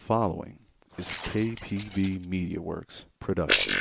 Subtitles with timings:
[0.00, 0.58] following
[0.96, 3.74] is KPB Media Works production.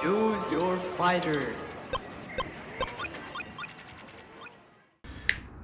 [0.00, 1.52] Choose your fighter.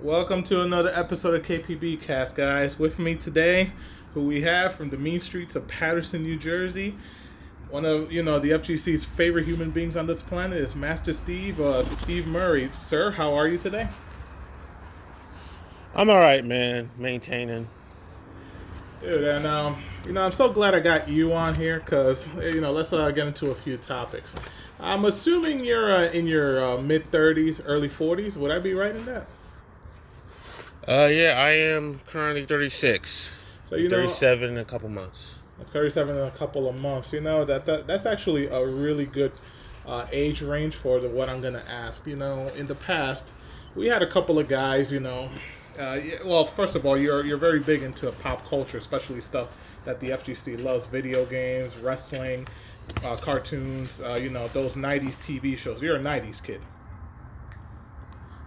[0.00, 2.78] Welcome to another episode of KPB Cast, guys.
[2.78, 3.70] With me today,
[4.14, 6.96] who we have from the mean streets of Paterson, New Jersey.
[7.70, 11.60] One of you know the FGC's favorite human beings on this planet is Master Steve,
[11.60, 12.68] uh, Steve Murray.
[12.72, 13.88] Sir, how are you today?
[15.94, 16.90] I'm all right, man.
[16.98, 17.68] Maintaining.
[19.00, 22.60] Dude, and um, you know, I'm so glad I got you on here because you
[22.60, 24.34] know, let's uh, get into a few topics.
[24.80, 28.36] I'm assuming you're uh, in your uh, mid 30s, early 40s.
[28.36, 29.26] Would I be right in that?
[30.88, 33.36] Uh, yeah, I am currently 36.
[33.66, 35.39] So you know, 37 in a couple months.
[35.64, 37.12] 37 in a couple of months.
[37.12, 39.32] You know that, that that's actually a really good
[39.86, 42.06] uh, age range for the what I'm gonna ask.
[42.06, 43.32] You know, in the past,
[43.74, 44.92] we had a couple of guys.
[44.92, 45.28] You know,
[45.78, 50.00] uh, well, first of all, you're you're very big into pop culture, especially stuff that
[50.00, 52.46] the FGC loves: video games, wrestling,
[53.04, 54.00] uh, cartoons.
[54.00, 55.82] Uh, you know, those '90s TV shows.
[55.82, 56.60] You're a '90s kid.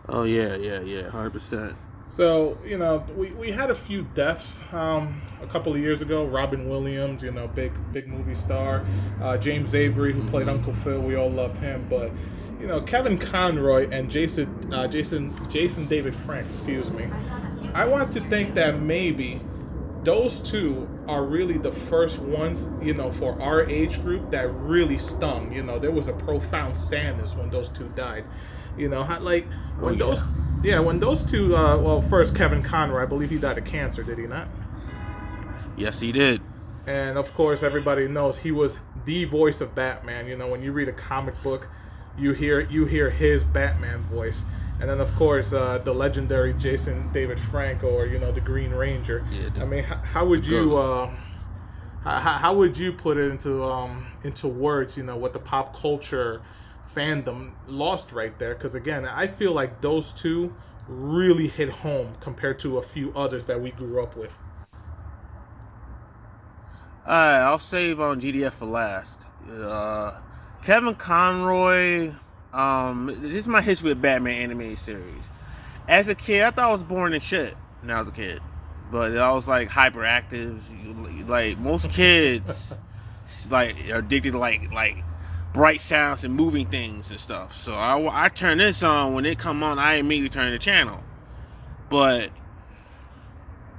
[0.07, 1.75] Oh yeah, yeah, yeah, hundred percent.
[2.13, 6.23] So you know, we, we had a few deaths um, a couple of years ago.
[6.23, 8.85] Robin Williams, you know, big big movie star.
[9.19, 11.87] Uh, James Avery, who played Uncle Phil, we all loved him.
[11.89, 12.11] But
[12.59, 17.09] you know, Kevin Conroy and Jason uh, Jason Jason David Frank, excuse me.
[17.73, 19.41] I want to think that maybe
[20.03, 24.99] those two are really the first ones, you know, for our age group that really
[24.99, 25.51] stung.
[25.51, 28.25] You know, there was a profound sadness when those two died.
[28.77, 29.47] You know, how, like
[29.79, 29.99] when yeah.
[29.99, 30.23] those,
[30.63, 31.55] yeah, when those two.
[31.55, 34.03] Uh, well, first Kevin Conroy, I believe he died of cancer.
[34.03, 34.47] Did he not?
[35.75, 36.41] Yes, he did.
[36.85, 40.27] And of course, everybody knows he was the voice of Batman.
[40.27, 41.69] You know, when you read a comic book,
[42.17, 44.43] you hear you hear his Batman voice.
[44.79, 48.71] And then, of course, uh, the legendary Jason David Frank, or you know, the Green
[48.71, 49.25] Ranger.
[49.31, 51.09] Yeah, the- I mean, how, how would you, uh,
[52.03, 54.97] how, how would you put it into um, into words?
[54.97, 56.41] You know, what the pop culture
[56.87, 58.53] fandom lost right there?
[58.53, 60.55] Because again, I feel like those two
[60.87, 64.37] really hit home compared to a few others that we grew up with.
[67.05, 69.25] All right, I'll save on JDF for last.
[69.49, 70.21] Uh,
[70.63, 72.11] Kevin Conroy.
[72.53, 75.29] Um, this is my history with Batman animated series.
[75.87, 78.41] As a kid, I thought I was born as shit when I was a kid,
[78.89, 81.27] but I was like hyperactive.
[81.27, 82.73] Like most kids,
[83.49, 85.03] like are addicted to like like
[85.53, 87.57] bright sounds and moving things and stuff.
[87.57, 89.79] So I I turn this on when it come on.
[89.79, 91.01] I immediately turn the channel,
[91.89, 92.29] but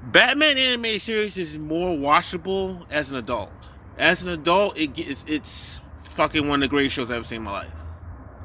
[0.02, 3.52] Batman animated series is more watchable as an adult.
[3.98, 7.38] As an adult, it gets it's fucking one of the greatest shows I've ever seen
[7.38, 7.70] in my life.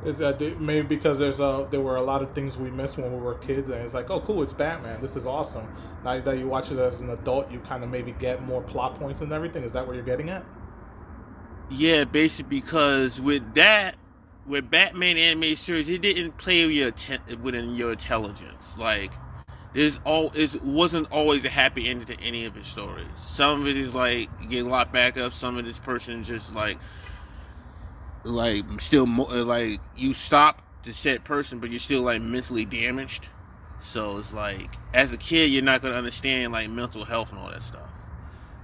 [0.06, 3.12] Is that maybe because there's a there were a lot of things we missed when
[3.12, 5.02] we were kids, and it's like, oh, cool, it's Batman.
[5.02, 5.68] This is awesome.
[6.06, 8.96] Now that you watch it as an adult, you kind of maybe get more plot
[8.96, 9.64] points and everything.
[9.64, 10.46] Is that what you're getting at?
[11.70, 13.96] Yeah, basically because with that,
[14.48, 18.78] with Batman animated series, it didn't play with your te- within your intelligence.
[18.78, 19.14] Like
[19.74, 23.06] there's all it wasn't always a happy ending to any of his stories.
[23.16, 25.32] Some of it is like getting locked back up.
[25.32, 26.80] Some of this person just like
[28.24, 33.30] like still mo- like you stop the said person, but you're still like mentally damaged.
[33.80, 37.52] So it's like as a kid, you're not gonna understand like mental health and all
[37.52, 37.90] that stuff.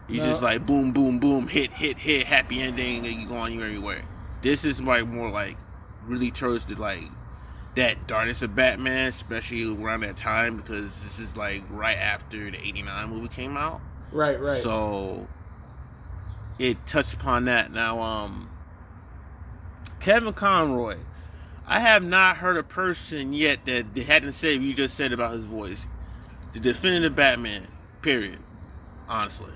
[0.08, 0.26] You No.
[0.26, 3.66] just like boom, boom, boom, hit, hit, hit, happy ending, and you go on your
[3.66, 4.04] everywhere.
[4.42, 5.58] This is like more like
[6.06, 7.10] really towards the like
[7.76, 12.58] that darkness of Batman, especially around that time because this is like right after the
[12.58, 13.82] '89 movie came out.
[14.12, 14.62] Right, right.
[14.62, 15.28] So
[16.60, 17.72] it touched upon that.
[17.72, 18.50] Now, um,
[20.00, 20.98] Kevin Conroy,
[21.68, 25.34] I have not heard a person yet that hadn't said what you just said about
[25.34, 25.88] his voice.
[26.54, 27.68] The definitive Batman,
[28.02, 28.40] period.
[29.10, 29.52] Honestly.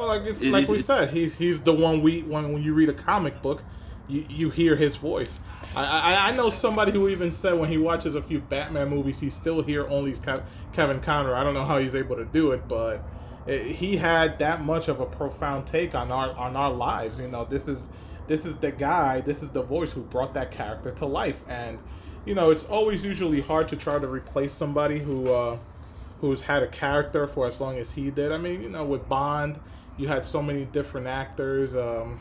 [0.00, 2.52] Well, like it's, it like is- we it- said, he's he's the one we when
[2.52, 3.62] when you read a comic book,
[4.08, 5.40] you you hear his voice.
[5.76, 9.20] I, I I know somebody who even said when he watches a few Batman movies,
[9.20, 10.14] he still hear only
[10.72, 11.34] Kevin Conner.
[11.34, 13.02] I don't know how he's able to do it, but
[13.46, 17.20] it, he had that much of a profound take on our on our lives.
[17.20, 17.90] You know, this is
[18.26, 21.78] this is the guy, this is the voice who brought that character to life, and
[22.24, 25.32] you know, it's always usually hard to try to replace somebody who.
[25.32, 25.58] Uh,
[26.20, 28.30] who's had a character for as long as he did.
[28.30, 29.58] I mean, you know, with Bond,
[30.00, 31.76] you had so many different actors.
[31.76, 32.20] Um,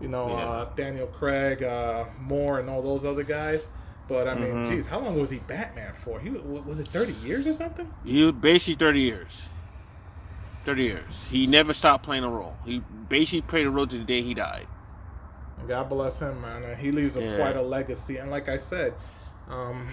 [0.00, 0.34] you know, Yeah.
[0.48, 3.66] uh, Daniel Craig, uh, Moore, and all those other guys.
[4.08, 4.70] But I mean, Mm-hmm.
[4.70, 6.20] geez, how long was he Batman for?
[6.20, 7.88] He was it thirty years or something?
[8.04, 9.48] He was basically 30 years.
[10.66, 11.24] 30 years.
[11.30, 12.56] He never stopped playing a role.
[12.66, 14.66] He basically played a role to the day he died.
[15.68, 16.62] God bless him, man.
[16.64, 17.36] And he leaves a, Yeah.
[17.36, 18.16] quite a legacy.
[18.18, 18.92] And like I said,
[19.46, 19.88] Um,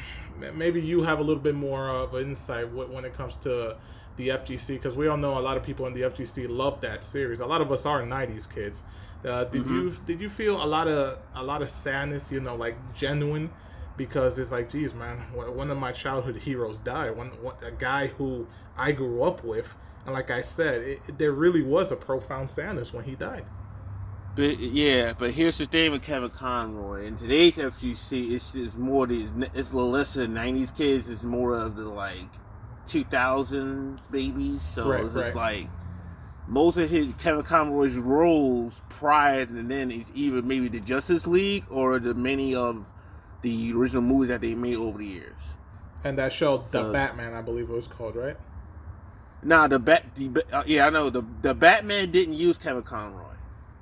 [0.55, 3.75] maybe you have a little bit more of insight when it comes to
[4.17, 7.03] the FGC because we all know a lot of people in the FGC love that
[7.03, 7.39] series.
[7.39, 8.83] A lot of us are '90s kids.
[9.25, 12.31] Uh, did you did you feel a lot of a lot of sadness?
[12.31, 13.51] You know, like genuine,
[13.97, 17.15] because it's like, geez, man, one of my childhood heroes died.
[17.15, 18.47] One, one a guy who
[18.77, 19.75] I grew up with,
[20.05, 23.45] and like I said, it, there really was a profound sadness when he died.
[24.35, 27.05] But yeah, but here's the thing with Kevin Conroy.
[27.05, 29.33] In today's FGC, it's just more these.
[29.53, 31.09] It's less of the '90s kids.
[31.09, 32.29] It's more of the like
[32.91, 34.61] 2000s babies.
[34.61, 35.61] So Right, it's just right.
[35.61, 35.69] like
[36.47, 41.63] most of his Kevin Conroy's roles prior to then is either maybe the Justice League
[41.69, 42.91] or the many of
[43.41, 45.57] the original movies that they made over the years.
[46.03, 48.37] And that show, The Batman, I believe it was called, right?
[49.43, 53.25] Nah, the bat, the, uh, yeah, I know the the Batman didn't use Kevin Conroy.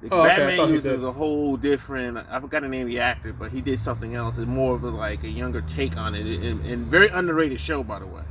[0.02, 2.18] The Oh, Batman he uses a whole different.
[2.18, 4.38] I forgot the name of the actor, but he did something else.
[4.38, 7.84] It's more of a, like a younger take on it, and, and very underrated show,
[7.84, 8.24] by the way.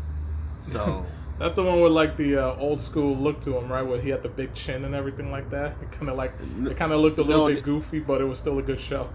[0.59, 1.05] So
[1.39, 3.83] That's the one with like the uh, old school look to him, right?
[3.83, 5.77] Where he had the big chin and everything like that.
[5.81, 6.33] It kind of like
[6.65, 8.81] it kind of looked a little No, bit goofy, but it was still a good
[8.81, 9.09] show.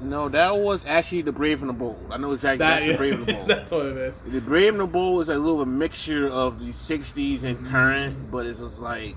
[0.00, 2.08] no, that was actually the Brave and the Bold.
[2.10, 3.48] I know exactly that's the Brave and the Bold.
[3.48, 4.18] that's what it is.
[4.18, 8.44] The Brave and the Bold is a little mixture of the '60s and current, but
[8.46, 9.16] it's just like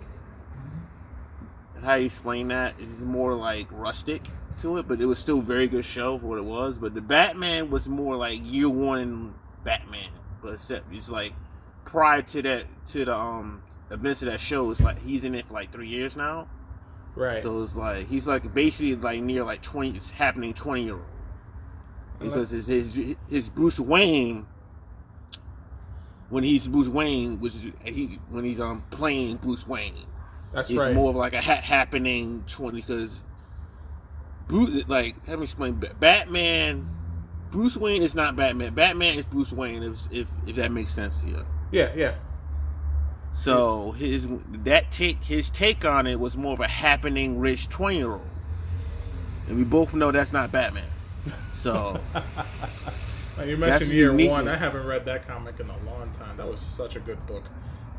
[1.83, 2.73] how you explain that.
[2.81, 4.21] It's more like rustic
[4.59, 6.79] to it, but it was still a very good show for what it was.
[6.79, 9.35] But the Batman was more like year one
[9.65, 10.09] Batman,
[10.41, 11.33] but except it's like
[11.95, 14.69] prior to that to the um events of that show.
[14.69, 16.49] It's like he's in it for like three years now,
[17.15, 17.41] Right.
[17.41, 19.91] so it's like he's like basically like near like twenty.
[19.91, 21.05] It's happening twenty year old
[22.19, 24.45] because his his his Bruce Wayne
[26.29, 29.93] when he's Bruce Wayne, which is he when he's um playing Bruce Wayne,
[30.53, 30.93] that's it's right.
[30.93, 33.23] more of like a ha- happening twenty because
[34.49, 36.89] Bruce like let me explain Ba- Batman.
[37.51, 38.73] Bruce Wayne is not Batman.
[38.73, 39.81] Batman is Bruce Wayne.
[39.81, 41.45] If if, if that makes sense to you.
[41.71, 42.15] Yeah, yeah.
[43.31, 44.27] So his
[44.63, 48.29] that take his take on it was more of a happening rich twenty year old,
[49.47, 50.85] and we both know that's not Batman.
[51.53, 51.99] So
[53.45, 54.47] you mentioned year one.
[54.47, 56.37] I haven't read that comic in a long time.
[56.37, 57.43] That was such a good book.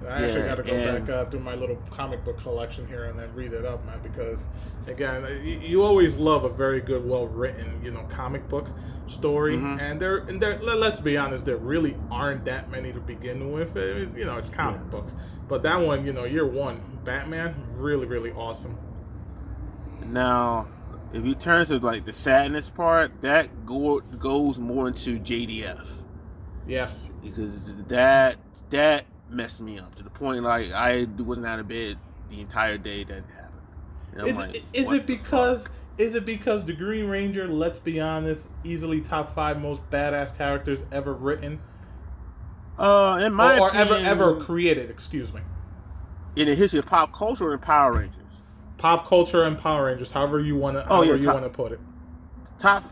[0.04, 2.86] I actually Yeah, got to go and- back uh, through my little comic book collection
[2.86, 4.00] here and then read it up, man.
[4.02, 4.46] Because
[4.86, 8.66] again, you, you always love a very good, well written, you know, comic book
[9.06, 9.56] story.
[9.56, 9.80] Mm-hmm.
[9.80, 10.58] And there, and there.
[10.62, 13.76] let- Let's be honest, there really aren't that many to begin with.
[13.76, 15.14] It- you know, it's comic books,
[15.48, 18.78] but that one, you know, year one, Batman, really, really awesome.
[20.04, 20.66] now,
[21.12, 25.88] if you turn to like the sadness part, that go, goes more into JDF.
[26.66, 27.10] Yes.
[27.22, 28.36] because that
[28.70, 31.98] that messed me up to the point like I wasn't out of bed
[32.30, 34.28] the entire day that happened.
[34.28, 35.72] Is, like, it, is it because fuck?
[35.98, 40.82] is it because the Green Ranger, let's be honest, easily top five most badass characters
[40.92, 41.60] ever written
[42.78, 44.90] uh in my or, or ever opinion, ever created?
[44.90, 45.40] Excuse me.
[46.36, 48.42] in the history of pop culture and Power Rangers
[48.78, 51.50] Pop culture and Power Rangers, however you want to, Oh, however yeah, you want to
[51.50, 51.80] put it.
[52.58, 52.82] top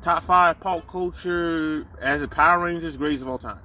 [0.00, 3.60] top five pop culture as a Power Rangers greatest of all time.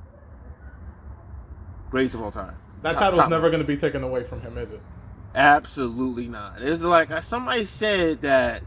[1.90, 2.56] Greatest of all time.
[2.82, 4.82] That Top- title's top never going to be taken away from him, is it?
[5.36, 6.54] Absolutely not.
[6.60, 8.62] It's like uh, somebody said that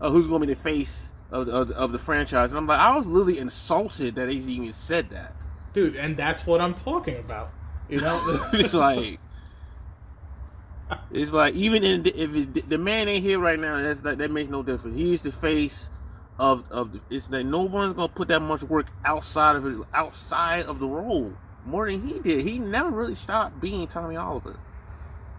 [0.00, 2.80] uh, who's going to be the face of, of, of the franchise, and I'm like,
[2.80, 5.34] I was literally insulted that they even said that.
[5.72, 7.50] Dude, and that's what I'm talking about.
[7.88, 8.20] You know,
[8.52, 9.18] it's like,
[11.10, 14.18] it's like even in the, if it, the man ain't here right now, that's that,
[14.18, 14.96] that makes no difference.
[14.96, 15.90] He's the face
[16.38, 19.78] of of the, it's that no one's gonna put that much work outside of it,
[19.92, 21.34] outside of the role
[21.68, 22.46] more than he did.
[22.46, 24.56] He never really stopped being Tommy Oliver.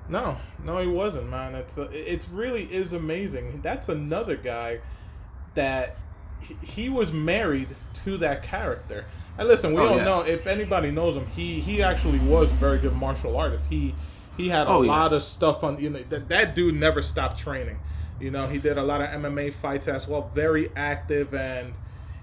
[0.08, 1.54] No, no, he wasn't, man.
[1.56, 3.62] It's uh, it's really is amazing.
[3.62, 4.80] That's another guy
[5.54, 5.98] that
[6.64, 9.06] he, was married to that character.
[9.38, 10.04] And listen, we Oh, don't yeah.
[10.06, 11.28] know if anybody knows him.
[11.28, 13.70] He he actually was a very good martial artist.
[13.70, 13.94] He
[14.36, 14.92] he had a Oh, yeah.
[14.92, 15.80] lot of stuff on.
[15.80, 17.80] You know that that dude never stopped training.
[18.20, 20.30] You know he did a lot of MMA fights as well.
[20.34, 21.74] Very active and.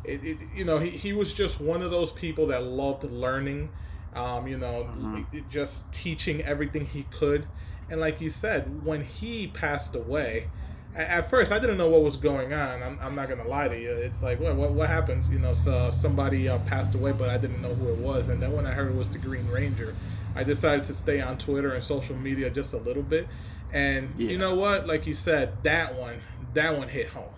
[0.04, 3.70] It, it, you know, he, he was just one of those people that loved learning,
[4.16, 4.88] um, you know,
[5.32, 7.46] it- just teaching everything he could.
[7.90, 10.48] And like you said, when he passed away,
[10.94, 12.82] at first I didn't know what was going on.
[12.82, 13.90] I'm, I'm not gonna lie to you.
[13.92, 15.28] It's like, what what, what happens?
[15.28, 18.28] You know, so somebody uh, passed away, but I didn't know who it was.
[18.28, 19.94] And then when I heard it was the Green Ranger,
[20.34, 23.28] I decided to stay on Twitter and social media just a little bit.
[23.72, 24.30] And Yeah.
[24.30, 24.86] you know what?
[24.86, 26.16] Like you said, that one,
[26.54, 27.32] that one hit home.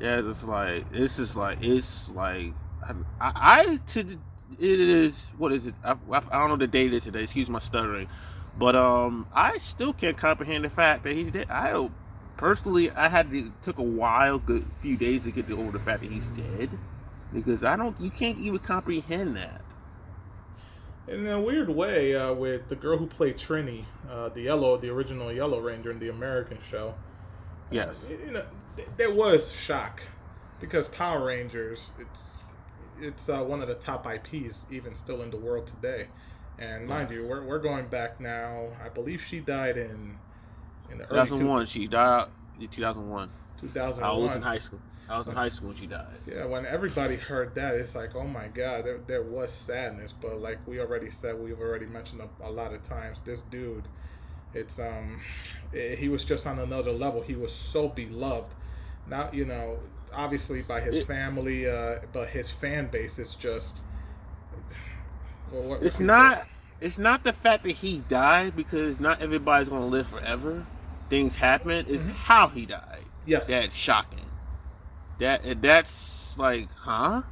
[0.00, 4.18] Yeah, it's like it's just like it's like I, I, I to
[4.58, 5.74] it is what is it?
[5.84, 7.22] I, I don't know the date is today.
[7.22, 8.08] Excuse my stuttering,
[8.58, 11.46] but um, I still can't comprehend the fact that he's dead.
[11.50, 11.88] I
[12.36, 15.78] personally, I had to, it took a while, good few days to get over the
[15.78, 16.70] fact that he's dead.
[17.32, 17.98] because I don't.
[18.00, 19.62] You can't even comprehend that.
[21.08, 24.90] In a weird way, uh, with the girl who played Trini, uh, the yellow, the
[24.90, 26.94] original Yellow Ranger in the American show,
[27.70, 28.08] Yes.
[28.10, 28.44] you know,
[28.76, 30.02] th- there was shock
[30.60, 32.39] because Power Rangers, it's
[33.00, 36.08] it's uh, one of the top IPs even still in the world today.
[36.58, 37.20] And mind Yes.
[37.20, 38.68] you, we're, we're going back now.
[38.84, 40.18] I believe she died in
[40.90, 41.66] in the early 2001.
[41.66, 42.28] She died
[42.60, 43.28] in 2001.
[43.58, 44.02] two, 2001.
[44.02, 44.80] I was in high school.
[45.08, 46.06] I was in high school when she died.
[46.26, 50.12] Yeah, when everybody heard that, it's like, oh my god, there, there was sadness.
[50.12, 53.88] But like we already said, we've already mentioned a, a lot of times, this dude,
[54.54, 55.20] it's um,
[55.74, 57.22] eh, he was just on another level.
[57.22, 58.54] He was so beloved.
[59.06, 59.78] Now you know,
[60.14, 63.82] obviously by his family, uh, but his fan base is just.
[65.52, 66.46] Well, what- It's not.
[66.80, 70.64] It's not the fact that he died because not everybody's gonna live forever.
[71.10, 71.84] Things happen.
[71.88, 73.04] It's how he died.
[73.26, 73.48] Yes.
[73.48, 74.24] That's shocking.
[75.18, 77.22] That that's like, huh?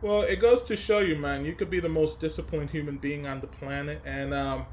[0.00, 3.26] Well, it goes to show you, man, you could be the most disciplined human being
[3.26, 4.00] on the planet.
[4.06, 4.64] And, um,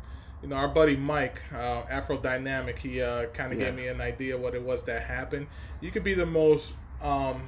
[0.42, 3.66] you know, our buddy Mike, uh, Afro Dynamic, he uh, kind of Yeah.
[3.66, 5.48] gave me an idea what it was that happened.
[5.82, 7.44] You could be the most, um,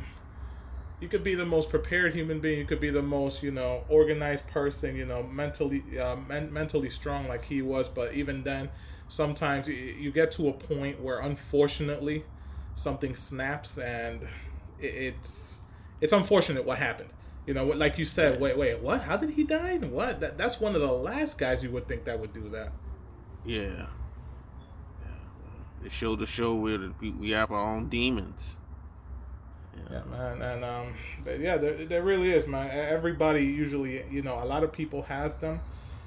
[1.00, 2.60] you could be the most prepared human being.
[2.60, 4.96] You could be the most, you know, organized person.
[4.96, 7.90] You know, mentally, uh, men- mentally strong like he was.
[7.90, 8.70] But even then,
[9.08, 12.26] sometimes you, you get to a point where, unfortunately,
[12.76, 14.24] something snaps, and
[14.80, 15.56] it, it's
[16.02, 17.10] it's unfortunate what happened.
[17.46, 19.02] You know, like you said, wait, wait, what?
[19.04, 19.78] How did he die?
[19.78, 20.20] What?
[20.20, 22.72] That, that's one of the last guys you would think that would do that.
[23.44, 23.88] Yeah.
[25.02, 25.86] yeah.
[25.86, 28.58] It showed the show where we, we have our own demons.
[29.92, 30.94] Yeah, man, and um,
[31.24, 32.70] but yeah, there, there really is, man.
[32.72, 35.62] Everybody usually, you know, a lot of people has them,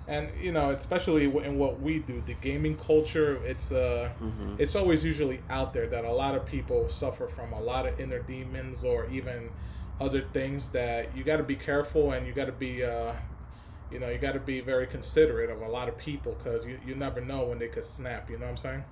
[0.06, 4.10] and you know, especially in what we do, the gaming culture, it's uh,
[4.58, 7.98] it's always usually out there that a lot of people suffer from a lot of
[7.98, 9.50] inner demons or even
[10.00, 13.12] other things that you got to be careful and you got to be uh,
[13.92, 16.78] you know, you got to be very considerate of a lot of people because you,
[16.86, 18.30] you never know when they could snap.
[18.30, 18.84] You know what I'm saying?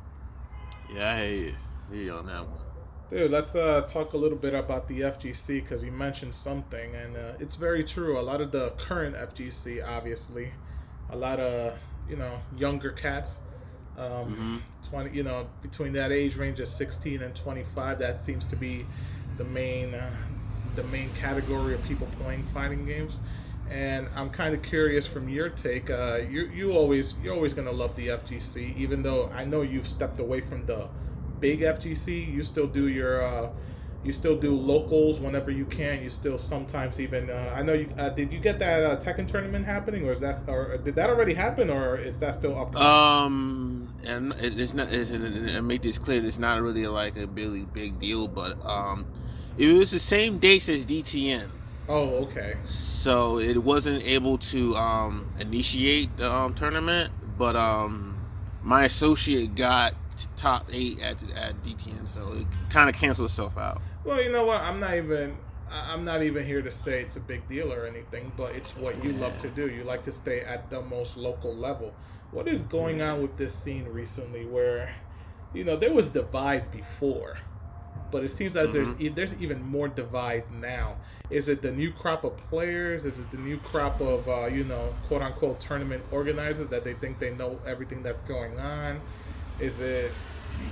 [0.95, 1.55] Yeah, I hear you.
[1.91, 2.70] Hear you on that one.
[3.11, 7.17] Dude, let's uh, talk a little bit about the FGC because you mentioned something, and
[7.17, 8.17] uh, it's very true.
[8.17, 10.53] A lot of the current FGC, obviously,
[11.11, 11.77] a lot of
[12.09, 13.41] you know younger cats,
[13.99, 17.99] um, twenty, you know, between that age range of sixteen and twenty five.
[17.99, 18.87] That seems to be
[19.39, 20.15] the main uh,
[20.77, 23.15] the main category of people playing fighting games.
[23.69, 25.91] And I'm kind of curious from your take.
[25.91, 29.89] Uh, you you always you're always gonna love the FGC, even though I know you've
[29.89, 30.87] stepped away from the
[31.41, 32.33] big FGC.
[32.33, 33.51] You still do your uh,
[34.03, 36.03] you still do locals whenever you can.
[36.03, 39.29] You still sometimes even uh, I know you uh, did you get that uh, Tekken
[39.29, 42.75] tournament happening or is that or did that already happen or is that still up?
[42.77, 44.89] Um, and it's not.
[44.91, 46.25] It's, and make this clear.
[46.25, 49.07] It's not really like a really big deal, but um,
[49.59, 51.49] it was the same dates as DTN,
[51.89, 52.57] oh, okay.
[52.63, 57.13] so it wasn't able to um initiate the um tournament.
[57.37, 58.19] But um,
[58.63, 59.95] my associate got
[60.37, 63.81] top eight at at DTN, so it kind of canceled itself out.
[64.05, 64.61] Well, you know what?
[64.61, 65.37] I'm not even.
[65.73, 69.05] I'm not even here to say it's a big deal or anything, but it's what
[69.05, 69.71] you love to do.
[69.71, 71.95] You like to stay at the most local level.
[72.33, 74.97] What is going on with this scene recently where,
[75.55, 77.39] you know, there was divide before,
[78.11, 80.97] but it seems as there's e- there's even more divide now.
[81.29, 83.05] Is it the new crop of players?
[83.05, 86.95] Is it the new crop of uh, you know quote unquote tournament organizers that they
[86.95, 89.01] think they know everything that's going on?
[89.61, 90.13] Is it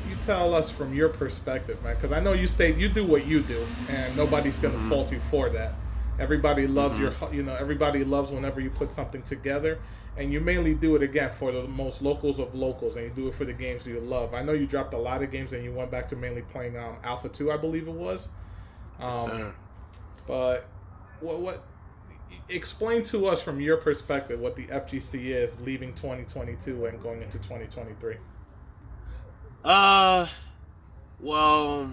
[0.08, 1.94] you tell us from your perspective, man?
[1.94, 5.20] Because I know you stay, you do what you do, and nobody's gonna fault you
[5.30, 5.74] for that.
[6.18, 9.78] Everybody loves your, you know, everybody loves whenever you put something together,
[10.16, 13.28] and you mainly do it again for the most locals of locals, and you do
[13.28, 14.34] it for the games you love.
[14.34, 16.76] I know you dropped a lot of games, and you went back to mainly playing
[16.76, 18.28] um, Alpha Two, I believe it was.
[19.00, 19.54] Um,
[20.26, 20.66] but
[21.20, 21.64] what what
[22.48, 27.38] explain to us from your perspective what the FGC is leaving 2022 and going into
[27.38, 28.16] 2023.
[29.64, 30.26] Uh,
[31.20, 31.90] well,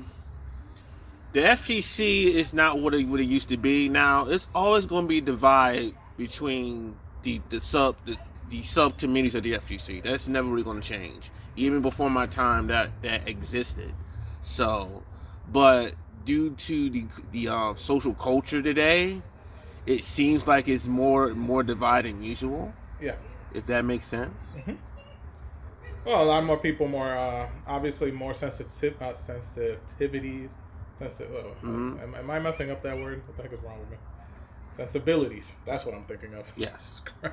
[1.33, 3.89] the FGC is not what it what it used to be.
[3.89, 8.17] Now it's always going to be a divide between the the sub the,
[8.49, 10.03] the sub communities of the FGC.
[10.03, 11.31] That's never really going to change.
[11.55, 13.93] Even before my time, that that existed.
[14.41, 15.03] So,
[15.51, 15.95] but
[16.25, 19.21] due to the the uh, social culture today,
[19.85, 22.73] it seems like it's more more divided than usual.
[23.01, 23.15] Yeah.
[23.53, 24.57] If that makes sense.
[26.05, 30.49] Well, a lot more people, more uh, obviously more sensitive, uh, sensitivity,
[30.95, 31.55] sensitive.
[31.63, 33.23] Uh, am, am I messing up that word?
[33.27, 33.97] What the heck is wrong with me?
[34.71, 35.53] Sensibilities.
[35.65, 36.51] That's what I'm thinking of.
[36.55, 37.01] Yes.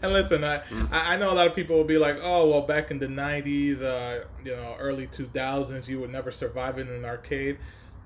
[0.00, 2.62] And listen, I, I I know a lot of people will be like, oh, well,
[2.62, 7.04] back in the '90s, uh, you know, early 2000s, you would never survive in an
[7.04, 7.58] arcade.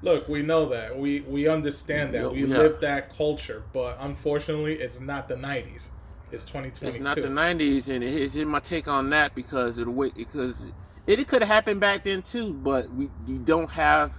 [0.02, 0.98] Look, we know that.
[0.98, 2.32] We we understand that.
[2.32, 2.56] We yeah.
[2.56, 5.90] live that culture, but unfortunately, it's not the '90s.
[6.33, 6.87] It's 2022.
[6.87, 10.11] It's not the '90s, and here's, here's my take on that because of the way
[10.16, 10.73] because
[11.06, 14.14] it, could have happened back then too, but we, we don't have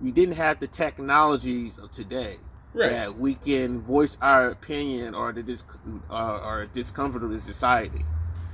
[0.00, 2.36] we didn't have the technologies of today
[2.74, 2.90] Right.
[2.90, 5.64] that we can voice our opinion or the dis
[6.10, 8.04] uh, or discomfort of the society.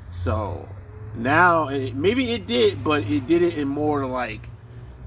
[0.08, 0.66] So
[1.14, 4.48] now it, maybe it did, but it did it in more like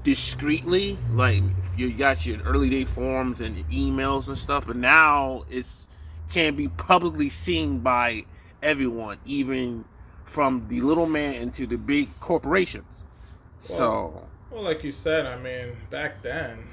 [0.04, 1.42] discreetly, like
[1.76, 5.87] you got your early day forms and emails and stuff, but now it's
[6.32, 8.24] can be publicly seen by
[8.62, 9.84] everyone, even
[10.24, 13.06] from the little man into the big corporations.
[13.56, 16.64] So Well, like you said, I mean, back then,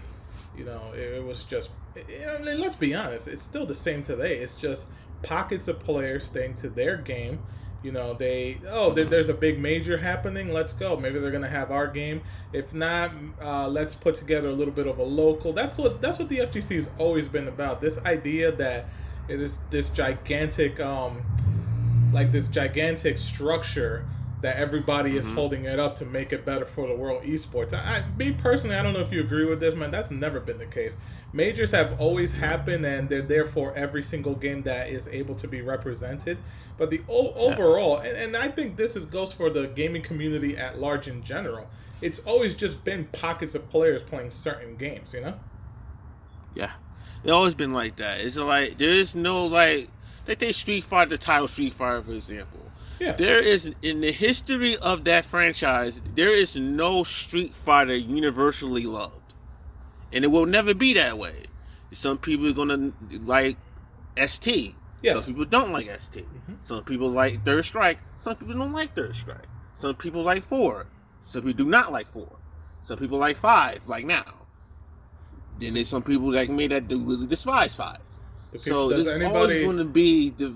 [0.58, 1.70] you know, it, it was just.
[1.96, 3.28] I mean, let's be honest.
[3.28, 4.40] It's still the same today.
[4.40, 4.90] It's just
[5.24, 7.40] pockets of players staying to their game.
[7.84, 10.52] You know, they oh, there, there's a big major happening.
[10.52, 10.98] Let's go.
[10.98, 12.22] Maybe they're gonna have our game.
[12.52, 15.54] If not, uh, let's put together a little bit of a local.
[15.54, 17.82] That's what that's what the FGC has always been about.
[17.82, 18.88] This idea that
[19.28, 21.24] it is this gigantic, um,
[22.14, 24.06] like this gigantic structure
[24.42, 27.74] that everybody is holding it up to make it better for the world esports.
[27.74, 29.90] I, I, me personally, I don't know if you agree with this, man.
[29.90, 30.98] That's never been the case.
[31.34, 35.48] Majors have always happened, and they're there for every single game that is able to
[35.48, 36.38] be represented.
[36.78, 40.56] But the o- overall, and, and I think this is goes for the gaming community
[40.56, 41.68] at large in general.
[42.02, 45.40] It's always just been pockets of players playing certain games, you know.
[46.54, 46.74] yeah,
[47.26, 48.20] it's always been like that.
[48.20, 49.90] It's like there is no like
[50.26, 52.60] they take Street Fighter, the title Street Fighter, for example.
[53.00, 53.14] Yeah.
[53.14, 59.34] There is in the history of that franchise, there is no Street Fighter universally loved,
[60.14, 61.46] and it will never be that way.
[61.92, 62.92] Some people are gonna
[63.24, 63.58] like
[64.24, 64.76] ST.
[65.02, 65.16] Yes.
[65.16, 66.26] Some people don't like ST.
[66.26, 66.54] Mm-hmm.
[66.60, 67.98] Some people like Third Strike.
[68.18, 69.48] Some people don't like Third Strike.
[69.74, 70.86] Some people like Four.
[71.22, 72.38] Some people do not like Four.
[72.82, 74.45] Some people like Five, like now.
[75.60, 78.00] Then there's some people like me that do really despise Five.
[78.58, 80.56] So does this is anybody always going to be the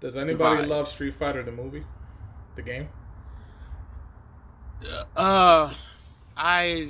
[0.00, 0.68] does anybody divide.
[0.68, 1.84] love Street Fighter the movie,
[2.54, 2.88] the game?
[5.16, 5.72] Uh,
[6.36, 6.88] I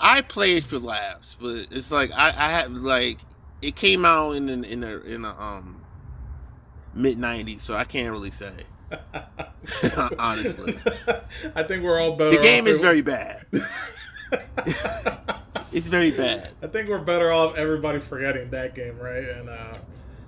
[0.00, 3.18] I played for laughs, but it's like I I had like
[3.62, 5.82] it came out in in in a, in a um
[6.94, 8.52] mid '90s, so I can't really say
[10.18, 10.78] honestly.
[11.54, 12.36] I think we're all better.
[12.36, 13.46] The game is very bad.
[15.72, 16.50] it's very bad.
[16.62, 19.24] I think we're better off everybody forgetting that game, right?
[19.28, 19.78] And uh,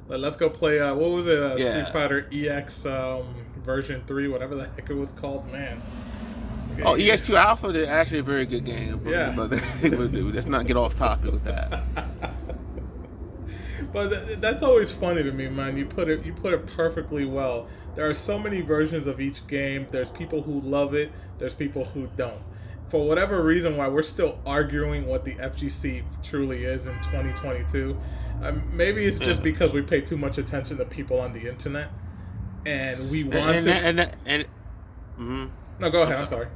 [0.09, 0.81] let- let's go play.
[0.81, 1.39] Uh, what was it?
[1.43, 1.85] Uh, Yeah.
[1.85, 5.51] Street Fighter EX um, version three, whatever the heck it was called.
[5.51, 5.83] Man.
[6.85, 9.01] Oh, EX2 Alpha is actually a very good game.
[9.03, 9.33] But, Yeah.
[9.35, 9.51] but
[9.91, 11.83] let's not get off topic with that.
[13.93, 15.77] But th- that's always funny to me, man.
[15.77, 17.67] You put it you put it perfectly well.
[17.95, 19.87] There are so many versions of each game.
[19.91, 21.13] There's people who love it.
[21.39, 22.43] There's people who don't.
[22.89, 27.97] For whatever reason, why we're still arguing what the FGC truly is in 2022,
[28.43, 29.45] um, maybe it's just Yeah.
[29.45, 31.91] because we pay too much attention to people on the internet,
[32.65, 33.73] and we want and, to.
[33.73, 34.47] and, that- and,
[35.19, 35.51] mhm.
[35.81, 36.17] no, go ahead.
[36.17, 36.47] I'm I'm sorry.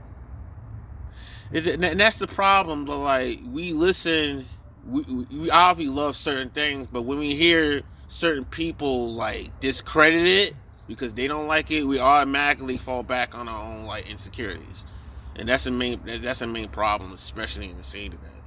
[1.53, 2.85] And that's the problem.
[2.85, 4.47] But like we listen,
[4.87, 10.27] we, we we obviously love certain things, but when we hear certain people like discredit
[10.27, 10.55] it
[10.87, 14.85] because they don't like it, we automatically fall back on our own like insecurities,
[15.41, 18.43] and that's a main that's a main problem, especially in the scene today.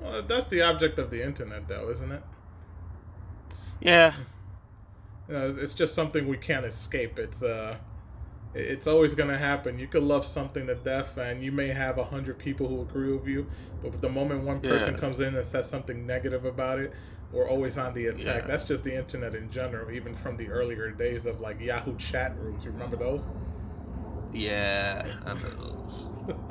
[0.00, 2.22] Well, that's the object of the internet, though, isn't it?
[3.80, 4.14] Yeah,
[5.28, 7.18] You know, it's, it's just something we can't escape.
[7.18, 7.76] It's uh,
[8.54, 9.78] it's always gonna happen.
[9.78, 13.12] You could love something to death, and you may have a hundred people who agree
[13.12, 13.48] with you,
[13.82, 15.00] but the moment one person Yeah.
[15.00, 16.92] comes in and says something negative about it,
[17.32, 18.42] we're always on the attack.
[18.42, 18.46] Yeah.
[18.48, 22.36] That's just the internet in general, even from the earlier days of like Yahoo chat
[22.38, 22.64] rooms.
[22.64, 23.26] You remember those?
[24.32, 26.06] Yeah, those.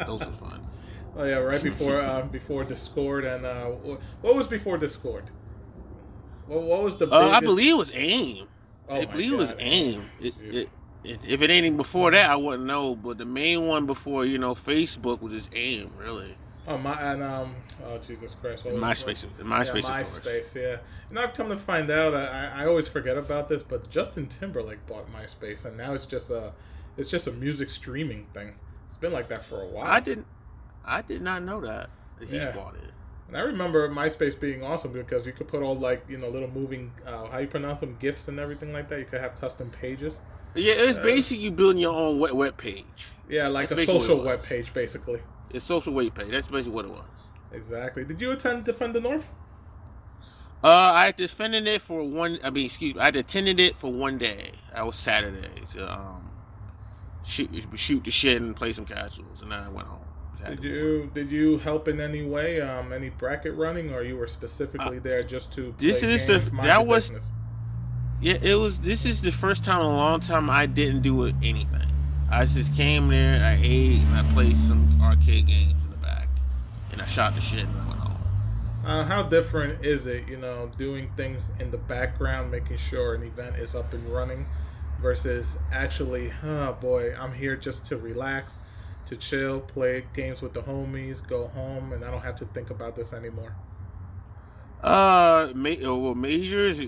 [0.06, 0.68] Those were fun.
[1.18, 3.66] Oh yeah, right before uh, before Discord and uh,
[4.22, 5.26] what was before Discord?
[6.46, 7.10] What, what was the?
[7.10, 8.48] Uh, I believe it was AIM.
[8.88, 10.10] Oh I believe it was AIM.
[10.22, 10.70] It, it,
[11.04, 12.96] it, if it ain't even before that, I wouldn't know.
[12.96, 16.38] But the main one before you know Facebook was just AIM, really.
[16.68, 18.64] Oh my and um oh Jesus Christ!
[18.64, 20.02] What MySpace, MySpace, yeah.
[20.02, 20.78] MySpace, yeah.
[21.10, 24.86] And I've come to find out, I, I always forget about this, but Justin Timberlake
[24.86, 26.54] bought MySpace, and now it's just a,
[27.00, 28.56] it's just a music streaming thing.
[28.88, 29.88] It's been like that for a while.
[29.88, 30.28] I didn't,
[30.86, 32.52] I did not know that he Yeah.
[32.52, 32.92] bought it.
[33.28, 36.50] And I remember MySpace being awesome because you could put all like you know little
[36.50, 39.00] moving, uh, how you pronounce them, gifs and everything like that.
[39.00, 40.20] You could have custom pages.
[40.56, 42.86] Yeah, it's basically you building your own web web page.
[43.30, 45.22] Yeah, like That's a social web page, basically.
[45.52, 46.32] It's social web page.
[46.32, 47.30] That's basically what it was.
[47.52, 48.04] Exactly.
[48.04, 49.28] Did you attend Defend the North?
[50.64, 52.40] Uh, I defended it for one.
[52.44, 53.02] I mean, excuse me.
[53.02, 54.52] I attended it for one day.
[54.74, 55.48] That was Saturday.
[55.80, 56.29] Um,
[57.24, 60.00] shoot, shoot the shit and play some casuals, and then I went home.
[60.48, 62.62] Did you did you help in any way?
[62.62, 65.70] Um, any bracket running, or you were specifically there just to?
[65.70, 67.32] Uh, this is the- games, mind that was- business?
[68.22, 68.80] Yeah, it was.
[68.80, 71.88] This is the first time in a long time I didn't do anything.
[72.32, 76.28] I just came there, I ate, and I played some arcade games in the back,
[76.92, 78.18] and I shot the shit and went home.
[78.86, 83.24] Uh, how different is it, you know, doing things in the background, making sure an
[83.24, 84.46] event is up and running,
[85.02, 88.60] versus actually, oh boy, I'm here just to relax,
[89.08, 92.70] to chill, play games with the homies, go home, and I don't have to think
[92.70, 93.56] about this anymore.
[94.82, 96.80] Uh, ma- uh, well, majors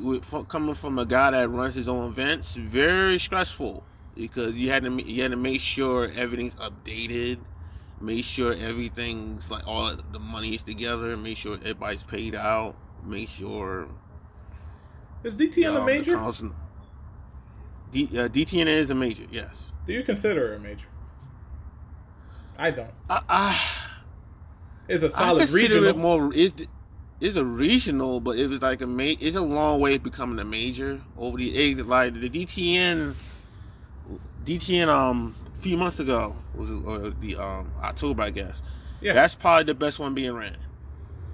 [0.47, 3.83] coming from a guy that runs his own events, very stressful
[4.15, 7.39] because you had to you had to make sure everything's updated,
[7.99, 13.27] make sure everything's like all the money is together, make sure everybody's paid out, make
[13.27, 13.89] sure
[15.23, 16.15] Is DTN um, a the major?
[16.15, 16.53] constant-
[17.91, 19.71] D, uh, DTN is a major, yes.
[19.85, 20.85] Do you consider it a major?
[22.57, 22.91] I don't.
[23.09, 23.67] I, I,
[24.87, 25.89] It's a solid consider regional.
[25.89, 26.53] it more is
[27.19, 30.39] is a regional, but it was like a ma- It's a long way of becoming
[30.39, 33.15] a major over the it- like the DTN.
[34.45, 38.63] DTN um a few months ago was or the um October I guess.
[39.01, 39.13] Yeah.
[39.13, 40.57] That's probably the best one being ran.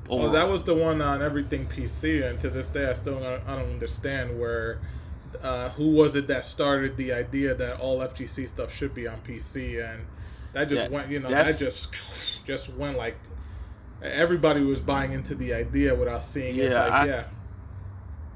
[0.10, 3.46] Well, that was the one on everything PC, and to this day, I still don't,
[3.46, 4.80] I don't understand where,
[5.42, 9.20] uh, who was it that started the idea that all FGC stuff should be on
[9.22, 10.06] PC, and
[10.54, 11.90] that just Yeah, went, you know, that just,
[12.46, 13.18] just went like,
[14.02, 16.72] everybody was buying into the idea without seeing it.
[16.72, 17.24] Yeah, like, I- yeah,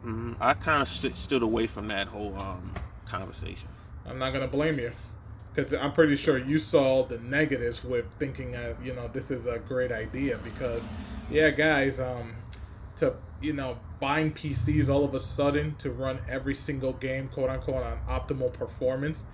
[0.05, 0.35] Mhm.
[0.39, 2.73] I kind of st- stood away from that whole um
[3.05, 3.67] conversation.
[4.05, 4.91] I'm not gonna blame you,
[5.53, 9.45] because I'm pretty sure you saw the negatives with thinking, uh, you know, this is
[9.45, 10.81] a great idea because,
[11.29, 12.33] yeah, guys, um,
[13.01, 17.49] to you know buying PCs all of a sudden to run every single game, quote
[17.49, 19.25] unquote, on optimal performance.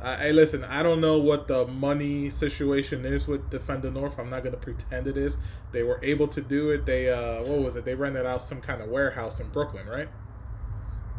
[0.00, 4.18] Uh, hey, listen, I don't know what the money situation is with Defend the North.
[4.18, 5.36] I'm not gonna pretend it is.
[5.72, 6.86] They were able to do it.
[6.86, 7.84] They uh, what was it?
[7.84, 10.08] They rented out some kind of warehouse in Brooklyn, right?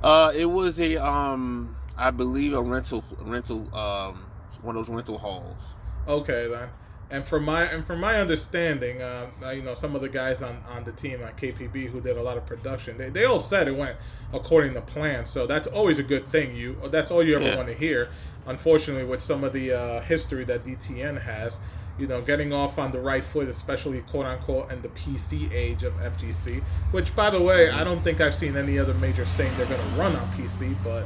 [0.01, 4.25] Uh, it was a um I believe a rental rental um
[4.61, 5.75] one of those rental halls.
[6.07, 6.69] Okay then.
[7.11, 10.43] And from my and from my understanding, uh, uh, you know, some of the guys
[10.43, 13.39] on, on the team at KPB who did a lot of production, they, they all
[13.39, 13.97] said it went
[14.31, 15.25] according to plan.
[15.25, 16.55] So that's always a good thing.
[16.55, 17.55] You that's all you ever Yeah.
[17.55, 18.09] want to hear.
[18.45, 21.59] Unfortunately, with some of the uh, history that DTN has,
[21.97, 25.83] you know, getting off on the right foot, especially quote unquote in the PC age
[25.83, 26.61] of FGC.
[26.91, 29.81] Which, by the way, I don't think I've seen any other major saying they're going
[29.81, 30.75] to run on PC.
[30.83, 31.05] But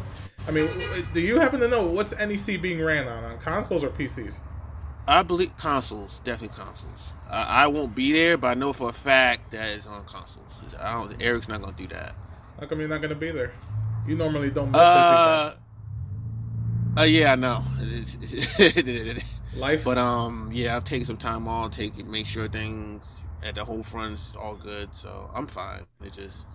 [0.49, 0.69] I mean,
[1.13, 4.39] do you happen to know what's NEC being ran on on consoles or PCs?
[5.07, 7.13] I believe consoles, definitely consoles.
[7.29, 10.61] I, I won't be there, but I know for a fact that it's on consoles.
[10.79, 11.21] I don't.
[11.21, 12.15] Eric's not gonna do that.
[12.59, 13.51] How come you're not gonna be there?
[14.07, 15.55] You normally don't miss Uh,
[16.97, 17.63] uh, yeah, I know.
[19.55, 23.55] Life, but um, yeah, I've taken some time off, take it, make sure things at
[23.55, 24.89] the whole front's all good.
[24.95, 25.85] So I'm fine.
[26.01, 26.45] It's just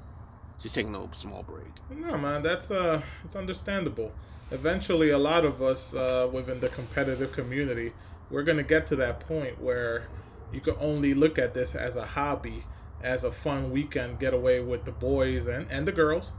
[0.61, 1.69] just taking a small break.
[1.91, 4.13] no man, that's uh, it's understandable.
[4.51, 7.93] Eventually, a lot of us uh, within the competitive community,
[8.31, 10.09] we're gonna get to that point where
[10.53, 12.65] you can only look at this as a hobby,
[13.03, 16.33] as a fun weekend getaway with the boys and and the girls,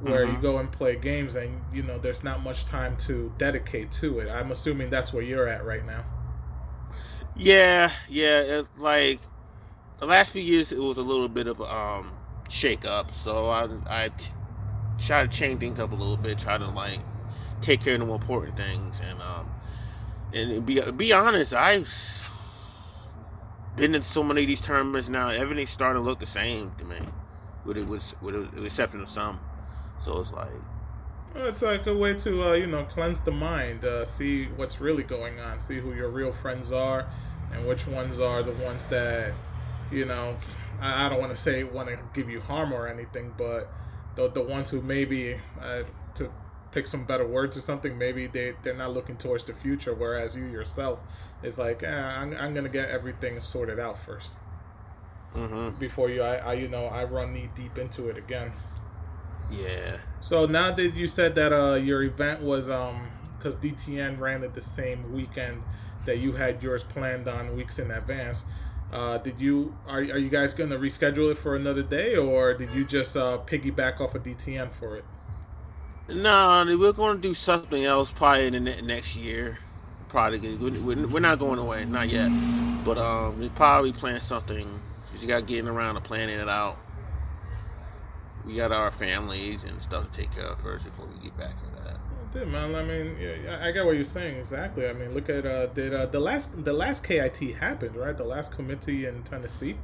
[0.00, 0.40] where you Mhm.
[0.40, 4.28] go and play games, and you know there's not much time to dedicate to it.
[4.30, 6.04] I'm assuming that's where you're at right now.
[7.36, 8.40] Yeah, yeah.
[8.42, 9.20] It's like
[9.98, 12.12] the last few years, it was a little bit of a um,
[12.48, 13.12] shake up.
[13.12, 14.10] So I I
[14.98, 16.38] try to change things up a little bit.
[16.38, 17.00] Try to like
[17.60, 19.50] take care of the more important things and um
[20.34, 21.54] and be be honest.
[21.54, 21.88] I've
[23.76, 25.28] been in so many of these tournaments now.
[25.28, 26.98] Everything's starting to look the same to me,
[27.64, 29.40] with it was with the exception of some.
[29.98, 30.50] So it's like
[31.34, 34.80] Well, It's a good way to, uh, you know, cleanse the mind, uh, see what's
[34.80, 37.06] really going on, see who your real friends are,
[37.52, 39.32] and which ones are the ones that,
[39.92, 40.36] you know,
[40.80, 43.70] I, I don't want to say want to give you harm or anything, but
[44.16, 45.82] the, the ones who maybe, uh,
[46.14, 46.30] to
[46.72, 50.36] pick some better words or something, maybe they, they're not looking towards the future, whereas
[50.36, 51.02] you yourself
[51.42, 54.32] is like, eh, I'm, I'm going to get everything sorted out first
[55.34, 58.52] hmm before you, I, I, you know, I run knee deep into it again.
[59.50, 59.98] yeah.
[60.20, 64.54] So now that you said that uh, your event was um because DTN ran it
[64.54, 65.62] the same weekend
[66.04, 68.44] that you had yours planned on weeks in advance.
[68.92, 72.72] Uh, did you are, are you guys gonna reschedule it for another day or did
[72.72, 75.04] you just uh, piggyback off of DTN for it?
[76.12, 79.58] No, we're going to do something else probably in the next year.
[80.08, 82.30] Probably we're, not going away, not yet.
[82.84, 84.80] But um, we probably plan something.
[85.12, 86.78] Just got getting around to planning it out.
[88.44, 91.54] We got our families and stuff to take care of first before we get back
[91.64, 91.98] into that.
[92.32, 92.74] did, man.
[92.74, 94.88] I mean, yeah, I get what you're saying exactly.
[94.88, 98.16] I mean, look at uh, did uh, the last the last KIT happened right?
[98.16, 99.76] The last Kumite in Tennessee.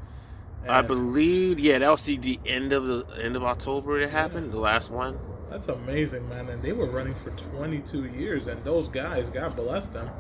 [0.69, 3.99] I believe, yeah, that was the, the end of the end of October.
[4.01, 5.17] It happened, the last one.
[5.51, 6.49] That's amazing, man.
[6.49, 10.11] And they were running for 22 years, and those guys, God bless them.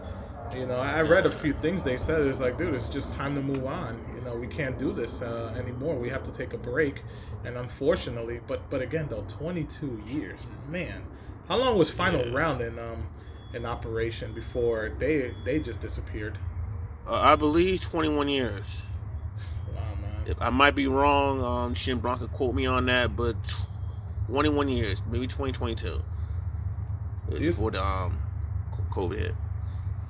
[0.54, 2.20] You know, I read a few things they said.
[2.22, 3.98] It's like, dude, it's just time to move on.
[4.14, 5.96] You know, we can't do this uh, anymore.
[5.96, 7.02] We have to take a break.
[7.44, 11.02] And unfortunately, but but again, though, 22 years, man.
[11.48, 12.32] How long was final Yeah.
[12.34, 13.08] round in um
[13.52, 16.38] in operation before they they just disappeared?
[17.08, 18.84] Uh, I believe 21 years.
[19.74, 20.26] Wow, man.
[20.26, 21.42] If I might be wrong.
[21.42, 23.36] Um, Shin Blanca quote me on that, but
[24.26, 26.02] 21 years, maybe 2022,
[27.32, 28.18] You- before the um
[28.90, 29.34] COVID hit.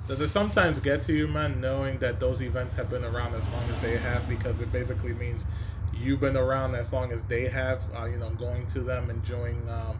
[0.07, 3.47] Does it sometimes get to you, man, knowing that those events have been around as
[3.49, 4.29] long as they have?
[4.29, 5.45] Because it basically means
[5.93, 7.81] you've been around as long as they have.
[7.93, 9.97] Uh, you know, going to them, enjoying, um,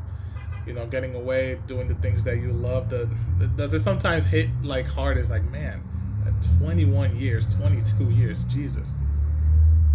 [0.65, 2.89] you know, getting away, doing the things that you love.
[2.89, 3.09] The,
[3.57, 5.17] does it sometimes hit like hard?
[5.17, 5.83] As like, man,
[6.25, 8.91] at 21 years, 22 years, Jesus.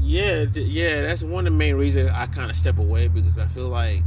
[0.02, 3.38] Yeah, th- yeah, that's one of the main reasons I kind of step away because
[3.38, 4.02] I feel like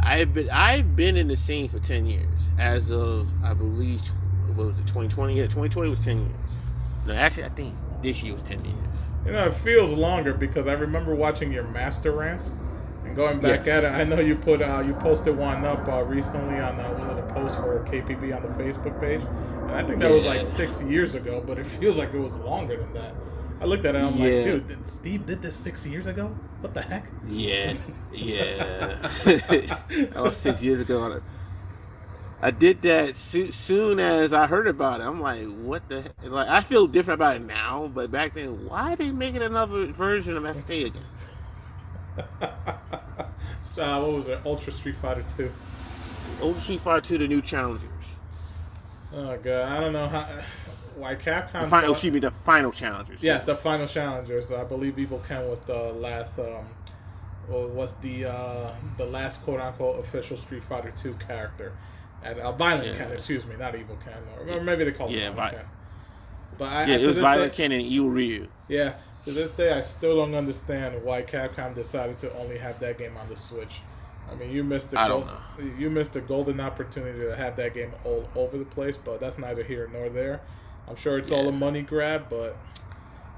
[0.00, 2.50] I've been I've been in the scene for ten years.
[2.58, 4.00] As of I believe,
[4.54, 5.38] what was it, twenty twenty?
[5.38, 6.56] Yeah, twenty twenty was ten years.
[7.06, 8.76] No, actually, I think this year was ten years.
[9.24, 12.52] You know, it feels longer because I remember watching your master rants
[13.04, 13.82] and going back Yes.
[13.82, 13.96] at it.
[13.96, 17.16] I know you put uh, you posted one up uh, recently on uh, one of
[17.16, 20.80] the posts for KPB on the Facebook page, and I think that was like six
[20.82, 23.14] years ago, but it feels like it was longer than that.
[23.60, 26.28] I looked at it, I'm like, dude, did Steve did this six years ago.
[26.60, 27.06] What the heck?
[27.26, 27.74] Yeah,
[28.12, 28.56] yeah.
[29.00, 31.20] that was six years ago.
[32.42, 35.04] I did that so- soon as I heard about it.
[35.04, 36.02] I'm like, what the?
[36.02, 36.12] Heck?
[36.24, 39.86] Like, I feel different about it now, but back then, why are they making another
[39.86, 41.02] version of ST again?
[43.66, 44.40] So, uh, what was it?
[44.46, 45.52] Ultra Street Fighter Two.
[46.40, 48.16] Ultra Street Fighter 2, the new challengers.
[49.12, 50.26] Oh god, I don't know how.
[50.96, 51.52] Why Capcom?
[51.52, 53.22] The final, thought- excuse me, the final challengers.
[53.22, 54.50] Yes, the final challengers.
[54.50, 56.38] I believe Evil Ken was the last.
[56.38, 56.66] Um,
[57.48, 61.72] was the uh, the last quote unquote official Street Fighter Two character,
[62.24, 62.96] and uh, Violent Yeah.
[62.96, 63.12] Ken.
[63.12, 65.66] Excuse me, not Evil Ken, or, maybe they call it Yeah, Violent Vi- Ken.
[66.58, 68.48] But I, Yeah, it was Violent day- Ken and Evil Ryu.
[68.68, 68.94] Yeah,
[69.26, 73.16] to this day, I still don't understand why Capcom decided to only have that game
[73.16, 73.80] on the Switch.
[74.28, 77.54] I mean, you missed a I don't gol- you missed a golden opportunity to have
[77.56, 80.40] that game all over the place, but that's neither here nor there.
[80.88, 82.56] I'm sure it's all a money grab, but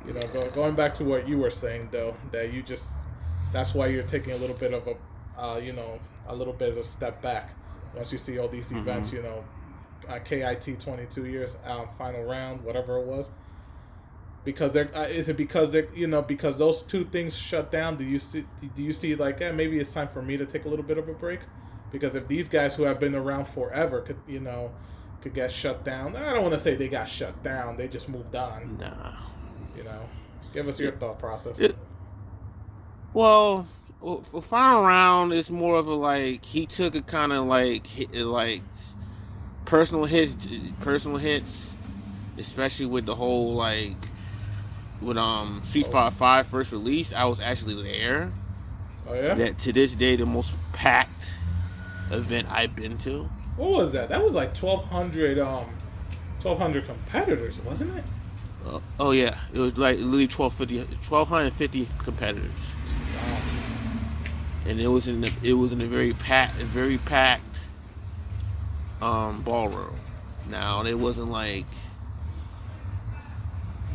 [0.06, 3.08] you know, go, going back to what you were saying though, that you just
[3.52, 6.70] that's why you're taking a little bit of a uh, you know a little bit
[6.70, 7.54] of a step back
[7.94, 9.12] once you see all these events.
[9.12, 9.44] You know,
[10.08, 13.30] uh, KIT 22 years um, final round, whatever it was.
[14.44, 17.96] Because they're uh, is it because they you know because those two things shut down
[17.96, 20.64] do you see do you see like yeah maybe it's time for me to take
[20.64, 21.40] a little bit of a break?
[21.90, 24.72] Because if these guys who have been around forever could you know
[25.20, 28.08] could get shut down i don't want to say they got shut down they just
[28.08, 29.12] moved on Nah.
[29.76, 30.08] you know
[30.54, 31.76] give us your thought process It-
[33.12, 33.66] Well,
[34.00, 38.14] for final round, it's more of a like he took a kind of like hit,
[38.14, 38.62] like
[39.64, 40.46] personal hits,
[40.80, 41.74] personal hits,
[42.38, 43.96] especially with the whole like
[45.00, 47.12] with um Street Fighter Five first release.
[47.12, 48.30] I was actually there.
[49.08, 51.32] oh yeah That to this day, the most packed
[52.10, 53.28] event I've been to.
[53.58, 55.66] What was that that was like 1200 um
[56.42, 58.04] 1200 competitors wasn't it
[58.66, 62.74] Uh, oh yeah, it was like literally 1250, 1250 competitors,
[64.66, 67.56] and it was in the, it was in a very packed, very packed
[69.00, 69.94] um, ballroom.
[70.50, 71.66] Now it wasn't like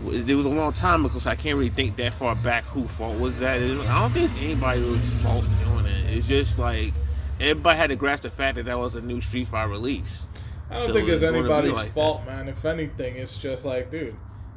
[0.05, 2.63] it was a long time ago, so I can't really think that far back.
[2.65, 3.61] Who fault was that?
[3.61, 6.17] I don't think anybody was fault doing it.
[6.17, 6.93] It's just like
[7.43, 10.27] everybody had to grasp the fact that that was a new Street Fighter release.
[10.69, 11.93] I don't So think it's gonna anybody's like that.
[11.93, 12.47] fault, man.
[12.47, 14.15] If anything, it's just like, dude,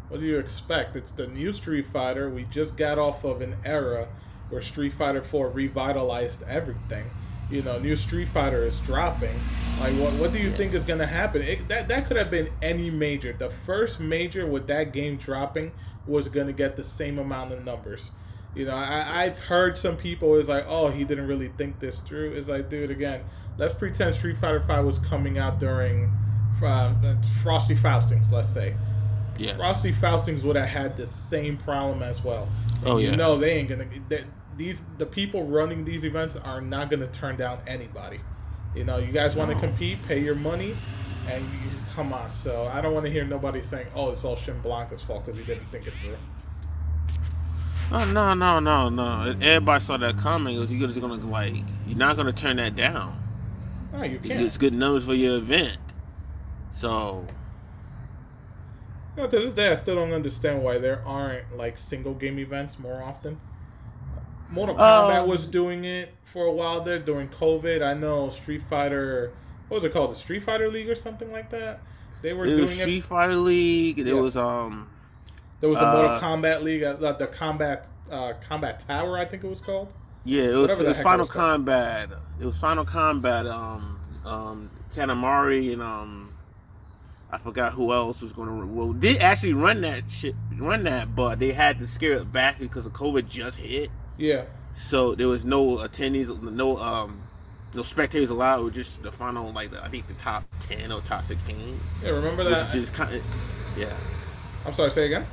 [0.09, 0.97] what do you expect?
[0.97, 2.31] It's the new Street Fighter.
[2.31, 4.09] We just got off of an era
[4.49, 7.11] where Street Fighter 4 revitalized everything.
[7.51, 9.35] You know, new Street Fighter is dropping.
[9.79, 11.43] Like, what what do you think is gonna happen?
[11.43, 13.33] It, that that could have been any major.
[13.33, 15.73] The first major with that game dropping
[16.07, 18.11] was gonna get the same amount of numbers.
[18.57, 22.01] You know, I, I've heard some people is like, oh, he didn't really think this
[22.01, 22.33] through.
[22.33, 23.23] It's like, dude, again,
[23.59, 26.11] let's pretend Street Fighter Five was coming out during
[26.63, 26.95] uh,
[27.43, 28.75] Frosty Faustings, let's say.
[29.39, 29.57] Yes.
[29.57, 32.49] Frosty Faustings would have had the same problem as well.
[32.85, 33.17] Oh, you yeah.
[33.17, 33.87] know they ain't gonna.
[34.09, 34.25] They,
[34.57, 38.21] these the people running these events are not gonna turn down anybody.
[38.75, 40.75] You know, you guys want to compete, pay your money,
[41.29, 42.33] and you, come on.
[42.33, 45.45] So I don't want to hear nobody saying, "Oh, it's all ShinBlanka's fault because he
[45.45, 46.17] didn't think it through."
[47.93, 49.37] Oh no no no no!
[49.41, 50.57] Everybody saw that coming.
[50.57, 51.55] It was you just gonna like
[51.87, 53.23] you're not gonna turn that down.
[53.93, 54.41] No, you can't.
[54.41, 55.79] gets good numbers for your event.
[56.73, 57.27] So
[59.17, 62.39] You know, to this day, I still don't understand why there aren't like single game
[62.39, 63.41] events more often.
[64.51, 67.83] Mortal Kombat Um, was doing it for a while there during COVID.
[67.83, 69.33] I know Street Fighter,
[69.69, 71.81] what was it called, the Street Fighter League or something like that.
[72.23, 72.81] They were it doing was it.
[72.83, 73.99] Street Fighter League.
[74.01, 74.15] It Yes.
[74.17, 74.89] was um
[75.67, 79.25] There was the Mortal uh, Kombat League, uh, the, the Combat uh, Combat Tower, I
[79.25, 79.93] think it was called.
[80.25, 81.31] yeah it was, it was heck it Final was.
[81.33, 82.09] Combat.
[82.41, 83.51] It was Final Kombat.
[83.51, 86.33] Um um Kanamari and um
[87.33, 88.67] I forgot who else was going to.
[88.67, 92.61] Well, did actually run that shit, run that, but they had to scare it back
[92.61, 93.91] because of COVID just hit.
[94.17, 97.21] Yeah, So there was no attendees, no um,
[97.75, 98.61] no spectators allowed.
[98.61, 101.81] It was just the final, like the, I think the top ten or top sixteen,
[102.03, 102.11] yeah.
[102.11, 102.67] Remember that?
[102.67, 103.23] which is kind of,
[103.77, 103.93] yeah.
[104.65, 104.91] I'm sorry.
[104.93, 105.27] Say again.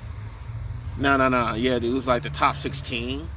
[0.97, 1.53] No, no, no.
[1.53, 3.27] Yeah, it was like the top sixteen.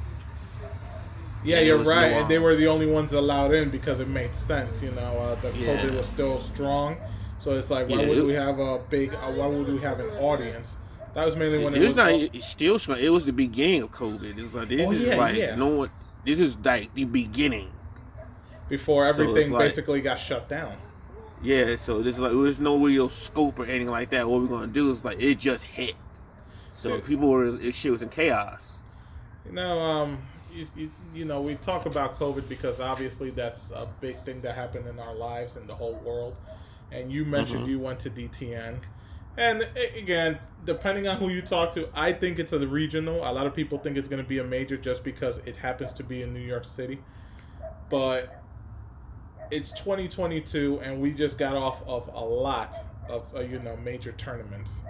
[1.43, 2.11] Yeah, Yeah, you're right.
[2.11, 4.81] no, and they were the only ones allowed in because it made sense.
[4.81, 5.77] You know, uh, the Yeah.
[5.81, 6.97] COVID was still strong,
[7.39, 9.13] so it's like, why Yeah, would it- we have a big?
[9.13, 10.77] Uh, why would we have an audience?
[11.13, 12.11] That was mainly when It, it, was not.
[12.11, 12.99] It's still strong.
[12.99, 14.37] It was the beginning of COVID.
[14.37, 15.89] It's like this Oh, is yeah, like no one.
[16.25, 17.71] This is like the beginning.
[18.69, 20.73] before so everything like- basically got shut down.
[21.41, 21.75] Yeah.
[21.77, 24.27] So this is like there's no real scope or anything like that.
[24.29, 25.95] What we're gonna do is like it just hit.
[26.77, 27.01] So Yeah.
[27.01, 27.45] people were.
[27.45, 28.83] It shit was in chaos.
[29.47, 30.19] You know, um,
[30.53, 34.53] you, you, you know, we talk about COVID because obviously that's a big thing that
[34.55, 36.35] happened in our lives and the whole world.
[36.91, 37.69] And you mentioned Mm-hmm.
[37.69, 38.77] you went to DTN.
[39.37, 43.17] And again, depending on who you talk to, I think it's a regional.
[43.27, 45.93] A lot of people think it's going to be a major just because it happens
[45.93, 46.99] to be in New York City.
[47.89, 48.43] But
[49.49, 52.75] it's 2022, and we just got off of a lot
[53.09, 54.81] of uh, you know major tournaments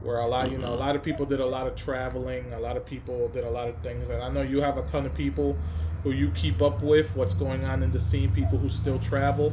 [0.00, 2.60] where a lot you know a lot of people did a lot of traveling a
[2.60, 4.08] lot of people did a lot of things.
[4.08, 5.56] And i know you have a ton of people
[6.02, 9.52] who you keep up with what's going on in the scene people who still travel.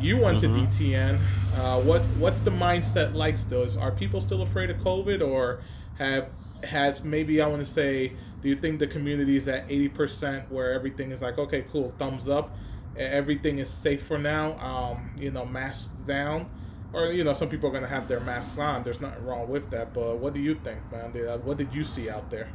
[0.00, 1.18] You went to dtn
[1.56, 3.62] uh, what what's the mindset like still?
[3.62, 5.60] Is are people still afraid of covid or
[5.98, 6.30] have
[6.64, 10.72] has maybe i want to say do you think the community is at 80% where
[10.72, 12.56] everything is like okay cool thumbs up
[12.96, 16.48] everything is safe for now um, you know masks down
[16.94, 19.48] or you know some people are going to have their masks on there's nothing wrong
[19.48, 22.48] with that but what do you think man uh, what did you see out there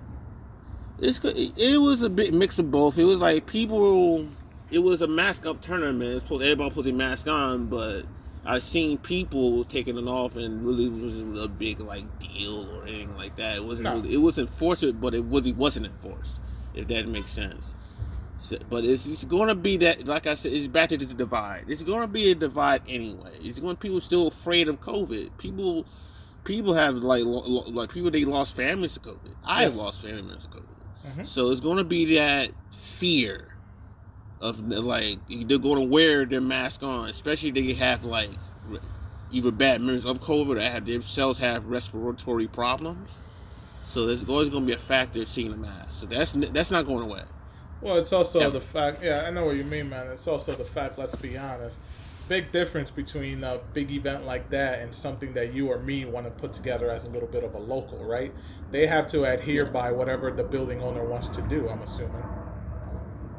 [1.02, 1.20] It's.
[1.24, 2.98] It was a bit mix of both.
[2.98, 4.28] It was like people.
[4.72, 6.12] It was a mask up tournament.
[6.12, 8.04] It's supposed everybody put their mask on, but
[8.46, 13.16] I've seen people taking it off, and really wasn't a big like deal or anything
[13.18, 13.58] like that.
[13.58, 13.86] It wasn't.
[13.86, 13.96] No.
[13.96, 16.40] Really, it was enforced, but it really wasn't enforced.
[16.74, 17.76] If that makes sense.
[18.70, 21.66] But it's, it's going to be that, like I said, it's back to this divide.
[21.68, 23.32] It's going to be a divide anyway.
[23.42, 23.76] It's going.
[23.76, 25.38] People still afraid of COVID.
[25.38, 25.86] People,
[26.46, 29.36] people have like lo, lo- like people they lost families to COVID.
[29.44, 29.78] I have Yes.
[29.82, 31.18] lost family members to COVID.
[31.18, 31.26] Mhm.
[31.26, 33.56] So it's going to be that fear
[34.42, 38.30] of like they're going to wear their mask on, especially they have like
[39.32, 43.22] either bad memories of COVID or have themselves have respiratory problems.
[43.84, 45.92] So there's always going to be a factor of seeing the mask.
[45.92, 47.24] So that's that's not going away.
[47.82, 48.50] Well, it's also Yeah.
[48.50, 49.04] the fact.
[49.04, 50.08] Yeah, I know what you mean, man.
[50.08, 50.98] It's also the fact.
[50.98, 51.80] Let's be honest.
[52.28, 56.26] Big difference between a big event like that and something that you or me want
[56.28, 58.34] to put together as a little bit of a local, right?
[58.72, 61.68] They have to adhere by whatever the building owner wants to do.
[61.70, 62.24] I'm assuming.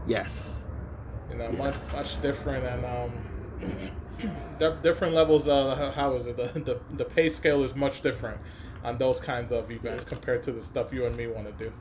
[0.06, 0.62] Yes.
[1.30, 5.46] You know, much much different and um, different levels.
[5.46, 6.36] Of, how- how is it?
[6.36, 8.38] The, the the pay scale is much different
[8.82, 11.72] on those kinds of events compared to the stuff you and me want to do.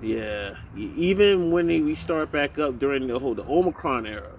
[0.00, 0.56] Yeah.
[0.76, 4.38] Even when they, we start back up during the whole the Omicron era,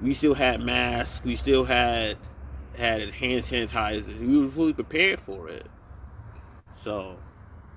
[0.00, 1.24] we still had masks.
[1.24, 2.18] We still had
[2.76, 4.18] had hand sanitizers.
[4.20, 5.66] We were fully prepared for it.
[6.74, 7.18] So,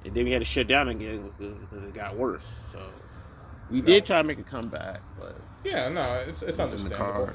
[0.04, 2.60] and then we had to shut down again because, because it got worse.
[2.66, 2.82] So,
[3.70, 7.34] we did try to make a comeback, but Yeah, no, it's it's understandable.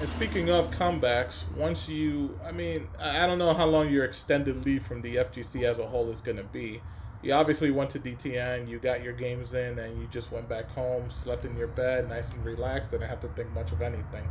[0.00, 4.04] And speaking of comebacks, once you, I mean, I I don't know how long your
[4.04, 6.82] extended leave from the FGC as a whole is going to be.
[7.24, 10.70] You obviously went to DTN, you got your games in, and you just went back
[10.72, 14.28] home, slept in your bed, nice and relaxed, didn't have to think much of anything.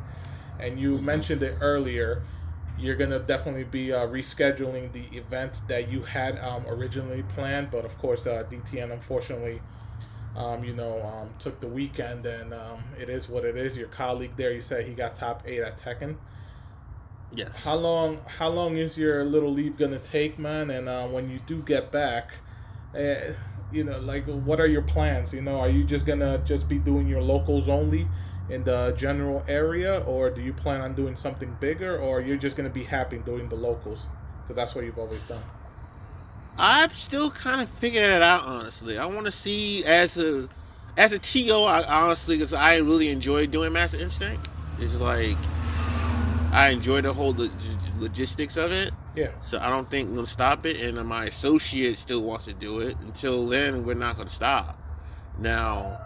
[0.60, 2.22] And you mentioned it earlier,
[2.78, 7.72] you're going to definitely be uh, rescheduling the event that you had um, originally planned,
[7.72, 9.62] but of course, uh, DTN unfortunately
[10.36, 13.78] um, you know, um, took the weekend, and um, it is what it is.
[13.78, 16.16] Your colleague there, you said he got top eight at Tekken.
[17.32, 17.64] yes.
[17.64, 18.20] How long?
[18.38, 20.72] How long is your little leave gonna take, man?
[20.72, 22.38] And uh, when you do get back,
[22.98, 23.34] uh,
[23.72, 25.34] you know, like, what are your plans?
[25.34, 28.08] You know, are you just gonna just be doing your locals only
[28.50, 32.56] in the general area, or do you plan on doing something bigger, or you're just
[32.56, 34.08] gonna be happy doing the locals
[34.44, 35.44] because that's what you've always done?
[36.58, 38.98] I'm still kind of figuring it out, honestly.
[38.98, 40.48] I want to see as a
[40.96, 44.50] as a TO, I, honestly, because I really enjoy doing Master Instinct.
[44.80, 45.38] It's like
[46.52, 47.52] I enjoy the whole log-
[47.98, 48.94] logistics of it.
[49.16, 49.32] Yeah.
[49.42, 52.98] So I don't think we'll stop it, and my associate still wants to do it.
[53.02, 54.80] Until then, we're not going to stop.
[55.40, 56.00] Now,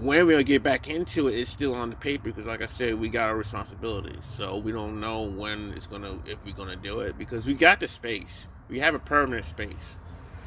[0.00, 2.98] when we'll get back into it, it's still on the paper because, like I said,
[2.98, 4.24] we got our responsibilities.
[4.24, 7.80] So we don't know when it's gonna, if we're gonna do it, because we got
[7.80, 8.46] the space.
[8.68, 9.98] We have a permanent space.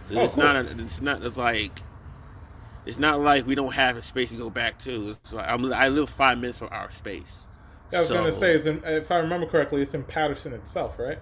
[0.06, 0.44] So Oh, it's cool.
[0.44, 1.72] not, a, it's not it's like,
[2.86, 5.12] it's not like we don't have a space to go back to.
[5.12, 7.48] It's like I'm, I live five minutes from our space.
[7.94, 11.20] I was gonna say, is in, if I remember correctly, it's in Paterson itself, right?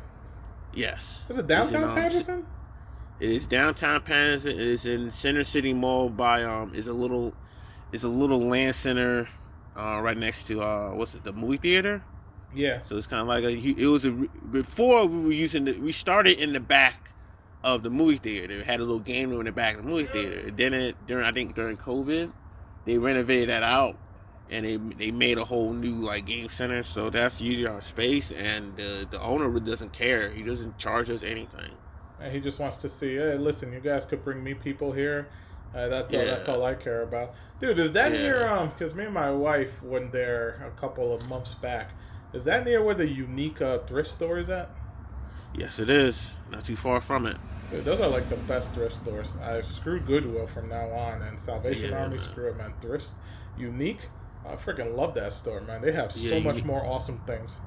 [0.73, 1.25] Yes.
[1.29, 2.45] Is it It's in, downtown um, Paterson?
[3.19, 4.51] It is downtown Paterson.
[4.51, 6.73] It is in Center City Mall by um.
[6.73, 7.33] Is a little,
[7.91, 9.27] it's a little land center,
[9.77, 11.23] uh, right next to uh, what's it?
[11.23, 12.03] The movie theater.
[12.53, 12.79] Yeah.
[12.79, 13.51] So it's kind of like a.
[13.51, 15.73] It was a before we were using the.
[15.73, 17.11] We started in the back
[17.63, 18.59] of the movie theater.
[18.59, 20.49] It had a little game room in the back of the movie theater.
[20.51, 22.31] Then it during I think during COVID,
[22.85, 23.97] they renovated that out.
[24.51, 28.31] And they, they made a whole new like game center, so that's usually our space.
[28.33, 31.71] And the the owner really doesn't care; he doesn't charge us anything.
[32.19, 35.29] And he just wants to see, hey, listen, you guys could bring me people here.
[35.73, 36.19] Uh, that's all.
[36.25, 37.79] That's all I care about, dude.
[37.79, 38.21] Is that Yeah.
[38.23, 38.47] near?
[38.47, 41.91] Um, because me and my wife went there a couple of months back.
[42.33, 44.69] Is that near where the unique uh, thrift store is at?
[45.55, 46.31] Yes, it is.
[46.51, 47.37] Not too far from it.
[47.71, 49.35] Dude, those are like the best thrift stores.
[49.41, 52.19] I screw Goodwill from now on, and Salvation Yeah, Army man.
[52.25, 52.73] screw it, man.
[52.81, 53.13] Thrifts,
[53.57, 54.09] unique.
[54.45, 55.81] I freaking love that store, man.
[55.81, 57.59] They have so Yeah, much more awesome things.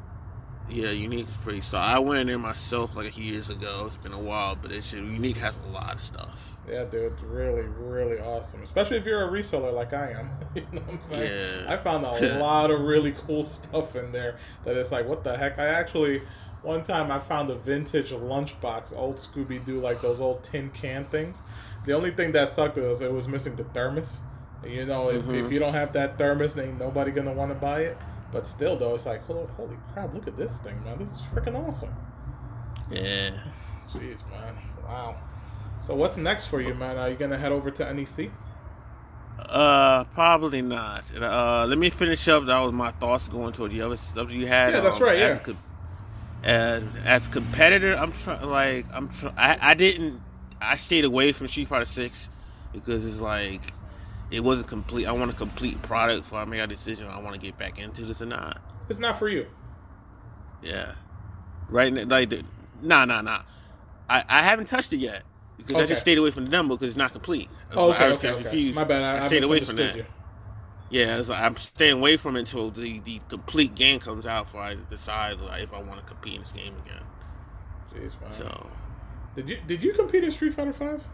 [0.69, 1.85] Yeah, Unique is pretty solid.
[1.85, 3.85] I went in there myself like a few years ago.
[3.87, 6.57] It's been a while, but it's Unique has a lot of stuff.
[6.69, 8.63] Yeah, dude, it's really, really awesome.
[8.63, 10.31] Especially if you're a reseller like I am.
[10.55, 11.67] you know what I'm saying?
[11.67, 11.73] Yeah.
[11.73, 15.37] I found a lot of really cool stuff in there that it's like, what the
[15.37, 15.59] heck?
[15.59, 16.23] I actually,
[16.63, 21.05] one time I found a vintage lunchbox, old Scooby Doo, like those old tin can
[21.05, 21.43] things.
[21.85, 24.21] The only thing that sucked was it was missing the thermos.
[24.67, 27.55] You know, if, if you don't have that thermos, then ain't nobody gonna want to
[27.55, 27.99] buy it.
[28.33, 30.13] But still, though, it's like, holy, holy crap!
[30.15, 30.99] Look at this thing, man.
[30.99, 31.95] This is freaking awesome.
[32.91, 33.31] Yeah.
[33.93, 34.57] Jeez, man.
[34.85, 35.17] Wow.
[35.87, 36.97] So what's next for you, man?
[36.99, 38.31] Are you gonna head over to NEC?
[39.39, 41.05] Uh, probably not.
[41.21, 42.47] Uh, let me finish up.
[42.47, 44.73] That was my thoughts going toward the other stuff you had.
[44.73, 45.37] Yeah, that's Um, right, As yeah.
[45.37, 45.57] a, co-
[46.43, 48.49] and as competitor, I'm trying.
[48.49, 49.35] Like, I'm trying.
[49.37, 50.21] I, I didn't.
[50.61, 52.31] I stayed away from Street Fighter Six
[52.73, 53.61] because it's like
[54.35, 55.07] it wasn't complete.
[55.07, 57.07] I want a complete product before I make a decision.
[57.09, 58.61] I want to get back into this or not.
[58.89, 59.47] It's not for you.
[60.63, 60.93] Yeah.
[61.69, 61.93] Right.
[62.09, 62.43] Like, the,
[62.83, 63.43] nah, nah, nah.
[64.09, 65.23] I, I haven't touched it yet
[65.57, 67.49] because I just stayed away from the demo because it's not complete.
[67.73, 68.43] Oh, okay, I okay, was okay.
[68.43, 68.77] confused.
[68.77, 69.03] My bad.
[69.03, 69.83] I, I stayed away from that.
[69.83, 70.15] misunderstood
[70.91, 74.47] Yeah, it's like I'm staying away from it until the, the complete game comes out
[74.47, 77.03] before I decide like, if I want to compete in this game again.
[77.95, 78.33] Jeez, man.
[78.33, 78.67] So,
[79.37, 81.05] Did you did you compete in Street Fighter Five?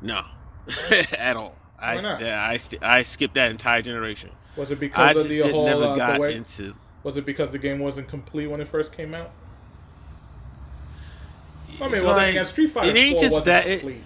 [0.00, 0.22] no,
[1.18, 1.56] at all.
[1.84, 4.30] I yeah, I st- I skipped that entire generation.
[4.56, 6.34] Was it I because of just the whole never uh, got way?
[6.34, 6.74] into.
[7.02, 9.30] Was it because the game wasn't complete when it first came out?
[11.80, 14.02] I mean, well, like- Street Fighter it ain't 4 just wasn't that, it- complete.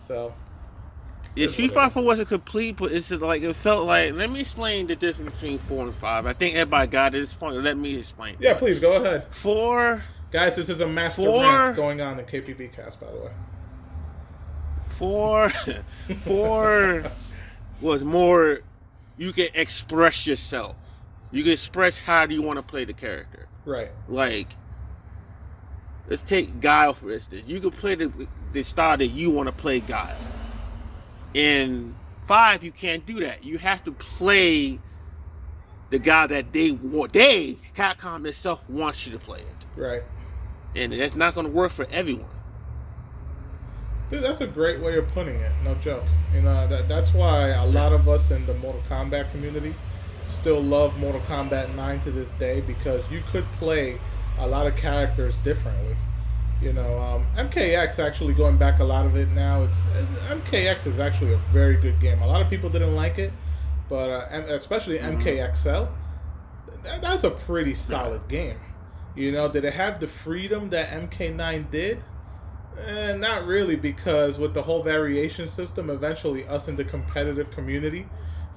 [0.00, 0.34] so
[1.34, 4.12] Yeah, Street Fighter 4 wasn't complete, but it's like it felt like.
[4.14, 6.26] Let me explain the difference between four and five.
[6.26, 7.18] I think everybody got it.
[7.18, 7.56] This point.
[7.62, 8.36] Let me explain.
[8.38, 10.56] yeah, please go ahead, Four, guys.
[10.56, 13.30] This is a master Four- rant going on in KPB cast, by the way.
[14.96, 15.50] Four,
[16.20, 17.04] four
[17.80, 18.60] was more.
[19.18, 20.76] You can express yourself.
[21.30, 23.48] You can express how do you want to play the character.
[23.64, 23.90] Right.
[24.08, 24.48] Like,
[26.08, 27.44] let's take Guile for instance.
[27.46, 30.16] You can play the the style that you want to play Guile.
[31.34, 31.94] In
[32.26, 33.44] five, you can't do that.
[33.44, 34.78] You have to play
[35.90, 37.12] the guy that they want.
[37.12, 40.02] They Capcom itself wants you to play it, Right.
[40.74, 42.24] and that's not going to work for everyone.
[44.08, 45.52] Dude, that's a great way of putting it.
[45.64, 46.04] No joke.
[46.32, 49.74] You know that that's why a lot of us in the Mortal Kombat community
[50.28, 53.98] still love Mortal Kombat 9 to this day because you could play
[54.38, 55.96] a lot of characters differently.
[56.60, 59.64] You know, um, MKX actually going back a lot of it now.
[59.64, 59.78] It's
[60.28, 62.22] MKX is actually a very good game.
[62.22, 63.32] A lot of people didn't like it,
[63.88, 65.88] but uh, especially MKXL,
[66.82, 68.58] that, that's a pretty solid game.
[69.14, 72.02] You know, did it have the freedom that MK9 did?
[72.84, 78.06] Eh, not really, because with the whole variation system, eventually us in the competitive community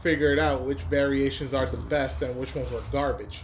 [0.01, 3.43] figured out which variations are the best and which ones were garbage.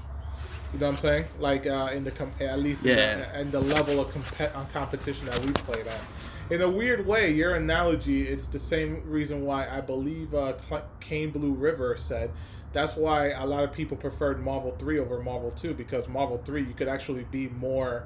[0.74, 1.26] You know what I'm saying?
[1.40, 4.68] Like uh, in the com- at least in, the, in the level of comp- on
[4.68, 6.06] competition that we played at.
[6.50, 10.86] In a weird way, your analogy it's the same reason why I believe uh, Cl-
[11.00, 12.32] Kane Blueriver said
[12.74, 16.64] that's why a lot of people preferred Marvel 3 over Marvel 2 because Marvel 3
[16.64, 18.06] you could actually be more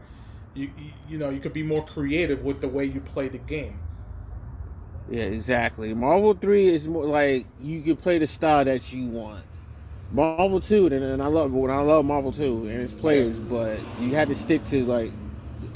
[0.54, 3.38] you, you you know you could be more creative with the way you play the
[3.38, 3.80] game.
[5.10, 5.93] Yeah, exactly.
[5.93, 9.43] Marvel Three is more like you can play the style that you want.
[10.12, 13.80] Marvel Two, and, and I love when I love Marvel Two and its players, but
[14.00, 15.12] you had to stick to like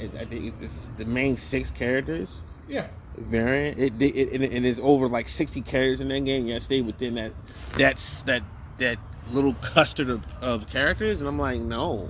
[0.00, 2.88] I think it's just the main six characters Yeah.
[3.16, 3.78] variant.
[3.78, 6.46] It, it, it and it's over like sixty characters in that game.
[6.46, 7.32] You gotta stay within that
[7.76, 8.42] that's that
[8.78, 8.98] that
[9.32, 12.08] little custard of, of characters, and I'm like, no.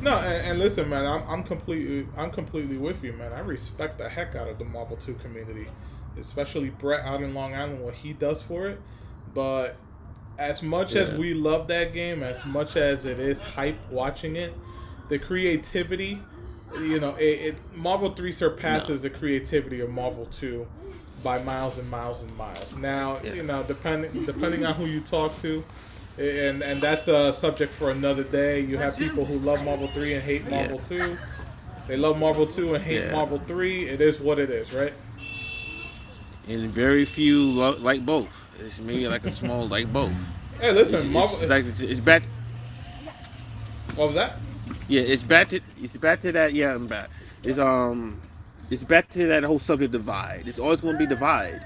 [0.00, 3.32] No, and, and listen, man, I'm, I'm completely I'm completely with you, man.
[3.32, 5.68] I respect the heck out of the Marvel Two community,
[6.18, 8.80] especially Brett out in Long Island what he does for it.
[9.34, 9.76] But
[10.38, 14.54] as much as we love that game, as much as it is hype watching it,
[15.10, 16.22] the creativity,
[16.74, 20.66] you know, it, it Marvel Three surpasses the creativity of Marvel Two
[21.22, 22.74] by miles and miles and miles.
[22.76, 23.34] Now, Yeah.
[23.34, 25.62] you know, depending depending on who you talk to,
[26.18, 28.60] and and that's a subject for another day.
[28.60, 31.16] You have people who love Marvel Three and hate Marvel Two.
[31.86, 33.12] They love Marvel Two and hate Yeah.
[33.12, 33.88] Marvel Three.
[33.88, 34.92] It is what it is, right?
[36.48, 38.28] And very few lo- like both.
[38.58, 40.12] It's maybe like a small like both.
[40.60, 41.48] Hey, listen, it's Marvel.
[41.48, 42.22] like it's, it's back.
[43.94, 44.36] what was that?
[44.88, 46.52] Yeah, it's back to it's back to that.
[46.52, 47.08] Yeah, I'm back.
[47.44, 48.20] It's um,
[48.70, 50.42] it's back to that whole subject divide.
[50.46, 51.62] It's always going to be divide.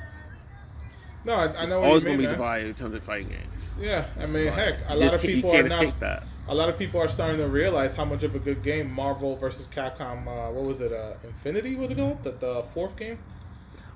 [1.25, 2.35] No, I, I know It's Always going to be man.
[2.35, 3.54] divided in terms of fighting games.
[3.81, 5.83] Yeah, I mean, Like, heck, a lot just of can't- you people are can't now.
[5.83, 6.23] escape that.
[6.47, 9.35] A lot of people are starting to realize how much of a good game Marvel
[9.37, 10.27] versus Capcom.
[10.27, 10.93] Uh, what was it?
[10.93, 12.23] Uh, Infinity was it called?
[12.23, 13.19] The, the fourth game?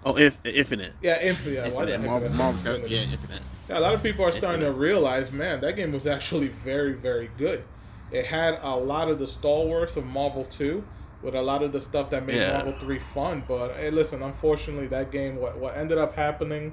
[0.04, 0.94] Oh, inf- infinite.
[1.02, 1.68] Yeah, Infinity.
[1.68, 2.00] Yeah, why the Infinite.
[2.00, 2.94] heck Marvel, did I say Marvel, Infinity?
[2.94, 3.42] yeah, infinite.
[3.68, 6.48] Yeah, a lot of people are It's starting to realize, man, that game was actually
[6.48, 7.64] very, very good.
[8.10, 10.82] It had a lot of the stalwarts of Marvel 2
[11.20, 12.52] with a lot of the stuff that made Yeah.
[12.54, 13.42] Marvel 3 fun.
[13.46, 16.72] But hey, listen, unfortunately, that game, what, what ended up happening,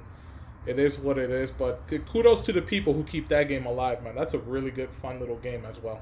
[0.65, 1.51] it is what it is.
[1.51, 4.15] But kudos to the people who keep that game alive, man.
[4.15, 6.01] That's a really good, fun little game as well.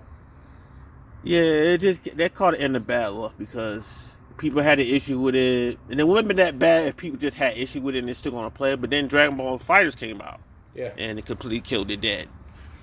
[1.23, 5.19] Yeah, it just that caught it in the bad luck because people had an issue
[5.19, 7.99] with it, and it wouldn't been that bad if people just had issue with it
[7.99, 8.81] and they're still gonna play it.
[8.81, 10.41] But then Dragon Ball FighterZ came out
[10.75, 10.91] Yeah.
[10.97, 12.27] and it completely killed it dead.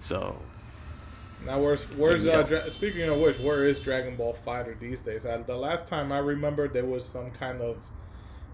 [0.00, 0.36] So
[1.44, 5.26] Now, where's where's uh, Dra- speaking of which, where is Dragon Ball Fighter these days?
[5.26, 7.76] Uh, the last time I remember, there was some kind of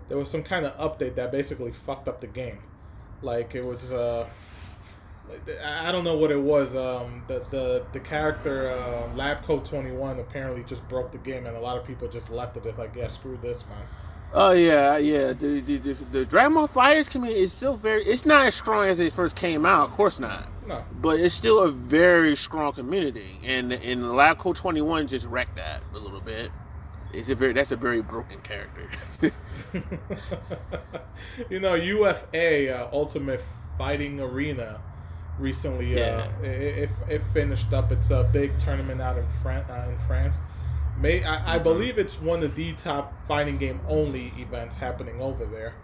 [0.09, 2.59] there was some kind of update that basically fucked up the game.
[3.23, 4.29] Like it was, uh,
[5.29, 6.75] like, I don't know what it was.
[6.75, 11.47] Um, the the the character uh, Lab Coat Twenty One apparently just broke the game,
[11.47, 12.67] and a lot of people just left it.
[12.67, 13.79] It's like, yeah, screw this, man.
[14.33, 15.33] Oh yeah, yeah.
[15.33, 18.03] The the, the, the Dragon Ball FighterZ community is still very.
[18.03, 20.49] It's not as strong as it first came out, of course not.
[20.67, 25.27] No, But it's still a very strong community, and and Lab Coat Twenty One just
[25.27, 26.51] wrecked that a little bit.
[27.17, 28.89] It's a very that's a very broken character.
[31.51, 33.41] you know, UFA uh, Ultimate
[33.79, 34.81] Fighting Arena
[35.39, 36.39] recently uh, Yeah.
[36.43, 37.91] it, it, it finished up.
[37.93, 39.69] It's a big tournament out in France.
[39.71, 40.41] Uh, in France,
[40.99, 45.45] May I, I believe it's one of the top fighting game only events happening over
[45.45, 45.75] there.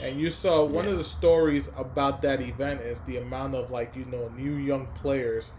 [0.00, 0.92] And you saw one Yeah.
[0.92, 4.86] of the stories about that event is the amount of like you know new young
[4.86, 5.52] players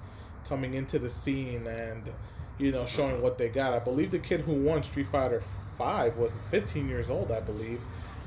[0.47, 2.11] coming into the scene and
[2.62, 3.74] you know showing what they got.
[3.74, 5.43] I believe the kid who won Street Fighter
[5.78, 7.82] Five was 15 years old, I believe.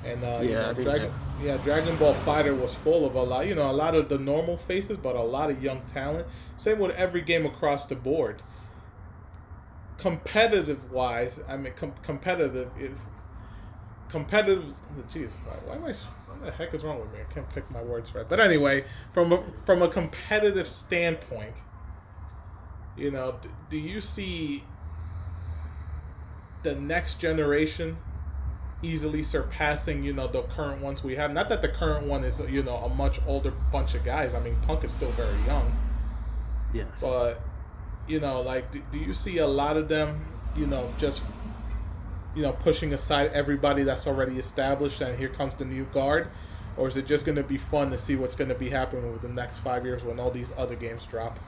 [0.04, 1.12] And uh, you Yeah, know, I think Dragon,
[1.42, 4.18] yeah, Dragon Ball Fighter was full of a lot, you know, a lot of the
[4.18, 6.26] normal faces, but a lot of young talent.
[6.58, 8.42] Same with every game across the board.
[9.98, 13.04] Competitive wise, I mean, com- competitive is
[14.08, 14.64] competitive.
[15.12, 15.92] Jeez, why, why am I?
[15.92, 17.20] What the heck is wrong with me?
[17.20, 18.28] I can't pick my words right.
[18.28, 21.62] But anyway, from a, from a competitive standpoint,
[22.96, 23.36] you know,
[23.70, 24.64] do you see
[26.62, 27.98] the next generation
[28.82, 31.32] easily surpassing you know the current ones we have?
[31.32, 34.34] Not that the current one is you know a much older bunch of guys.
[34.34, 35.76] I mean, Punk is still very young,
[36.72, 37.00] yes.
[37.00, 37.40] but
[38.06, 40.26] you know, like, do, do you see a lot of them?
[40.56, 41.22] You know, just
[42.34, 46.28] you know, pushing aside everybody that's already established, and here comes the new guard,
[46.76, 49.12] or is it just going to be fun to see what's going to be happening
[49.12, 51.38] with the next five years when all these other games drop?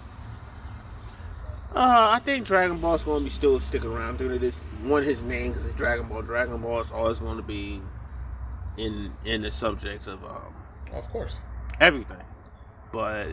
[1.76, 5.02] Uh, I think Dragon Ball's going to be still stick around due to this one
[5.02, 6.22] his name because it's Dragon Ball.
[6.22, 7.82] Dragon Ball is always going to be
[8.78, 10.54] in in the subjects of um,
[10.94, 11.36] Of course.
[11.78, 12.22] everything,
[12.92, 13.28] but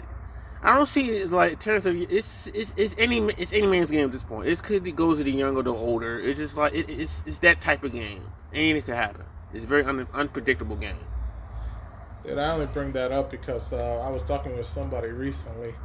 [0.61, 3.91] I don't see it like in terms of it's it's, it's any it's any man's
[3.91, 4.49] game at this point.
[4.49, 6.19] It could go to the younger, the older.
[6.19, 8.23] It's just like it, it's it's that type of game.
[8.53, 9.23] Anything could happen.
[9.53, 10.97] It's a very un, unpredictable game.
[12.25, 15.75] Dude, I only bring that up because uh, I was talking with somebody recently.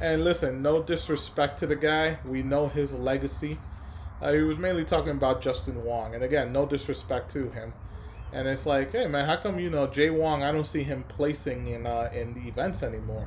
[0.00, 2.18] And listen, no disrespect to the guy.
[2.24, 3.58] We know his legacy.
[4.22, 6.14] Uh, he was mainly talking about Justin Wong.
[6.14, 7.74] And again, no disrespect to him.
[8.32, 11.04] And it's like, hey, man, how come, you know, Jay Wong, I don't see him
[11.08, 13.26] placing in, uh, in the events anymore?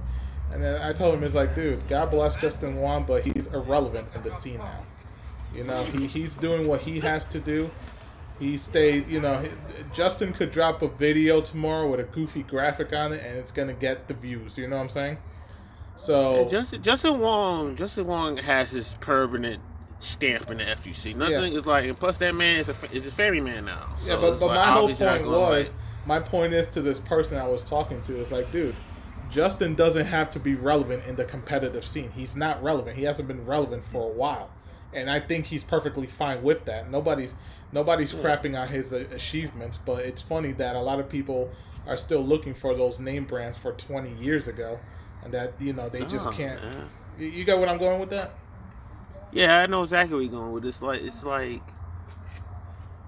[0.51, 4.07] And then I told him, it's like, dude, God bless Justin Wong, but he's irrelevant
[4.15, 4.85] in the scene now.
[5.53, 7.69] You know, he, he's doing what he has to do.
[8.39, 9.43] He stayed, you know,
[9.93, 13.73] Justin could drop a video tomorrow with a goofy graphic on it and it's to
[13.73, 14.57] get the views.
[14.57, 15.17] You know what I'm saying?
[15.97, 19.59] So Justin Justin Wong Justin Wong has his permanent
[19.99, 21.15] stamp in the FGC.
[21.15, 21.59] Nothing Yeah.
[21.59, 23.95] is like, and plus that man is a is a family man now.
[23.97, 25.29] So yeah, but, but like, my whole point away.
[25.59, 25.71] was,
[26.05, 28.75] my point is to this person I was talking to is like, dude,
[29.31, 32.11] Justin doesn't have to be relevant in the competitive scene.
[32.11, 32.97] He's not relevant.
[32.97, 34.49] He hasn't been relevant for a while,
[34.93, 36.91] and I think he's perfectly fine with that.
[36.91, 37.33] Nobody's
[37.71, 41.49] nobody's crapping on his uh, achievements, but it's funny that a lot of people
[41.87, 44.79] are still looking for those name brands for 20 years ago,
[45.23, 46.61] and that you know they just Oh, can't.
[46.61, 46.89] man.
[47.17, 48.31] You, got what I'm going with that?
[49.31, 50.81] Yeah, I know exactly where you're going with this.
[50.81, 51.61] Like, it's like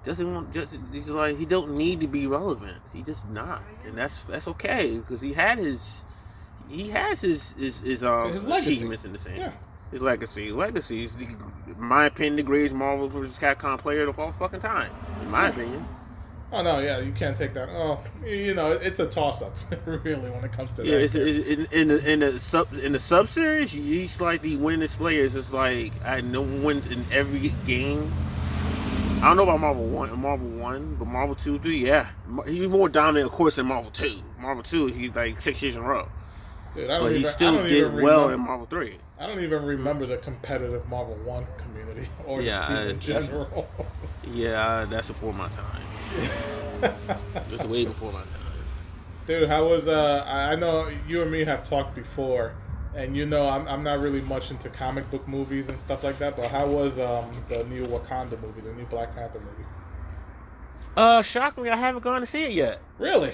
[0.03, 2.79] doesn't want just he's like he don't need to be relevant.
[2.93, 6.05] He just not, and that's that's okay because he had his
[6.69, 9.37] he has his his, his um His achievements in the same.
[9.37, 9.51] Yeah.
[9.91, 13.37] His legacy, legacy is, the, in my opinion, the greatest Marvel vs.
[13.37, 14.89] Capcom player of all fucking time.
[15.21, 15.85] In my opinion,
[16.55, 17.67] Oh no, yeah, you can't take that.
[17.67, 19.53] Oh, you know, it's a toss up,
[19.85, 21.05] really, when it comes to yeah.
[21.05, 21.15] that.
[21.15, 25.35] In, in the in the sub in the sub series, he's like the winningest players.
[25.35, 28.09] It's like I know wins in every game.
[29.17, 32.07] I don't know about Marvel One, Marvel One, but Marvel Two, Three, yeah,
[32.47, 34.21] he's more dominant, of course, in Marvel Two.
[34.39, 36.07] Marvel Two, he's like six years in a row,
[36.75, 38.65] Dude, I don't but he even, I still don't did even well remember- in Marvel
[38.67, 38.97] Three.
[39.19, 42.99] I don't even remember the competitive Marvel One community or Yeah, the scene I- in
[42.99, 43.67] that's- general.
[44.27, 45.81] Yeah, that's before my time.
[47.49, 48.29] that's way before my time.
[49.27, 50.23] Dude, how was uh?
[50.27, 52.53] I I know you and me have talked before,
[52.95, 56.17] and you know I'm, I'm not really much into comic book movies and stuff like
[56.19, 56.35] that.
[56.35, 59.67] But how was um the new Wakanda movie, the new Black Panther movie?
[60.97, 62.79] Uh, shockingly, I haven't gone to see it yet.
[62.99, 63.33] Really?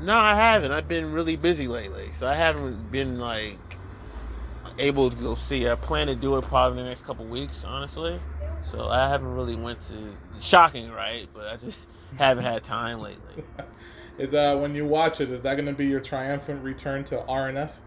[0.00, 0.70] No, I haven't.
[0.72, 3.58] I've been really busy lately, so I haven't been like
[4.78, 5.68] able to go see.
[5.68, 8.18] I plan to do it probably in the next couple weeks, honestly.
[8.62, 9.94] So I haven't really went to.
[10.40, 11.26] Shocking, right?
[11.34, 13.44] But I just haven't had time lately.
[14.18, 17.78] Is uh when you watch it, is that gonna be your triumphant return to RNS?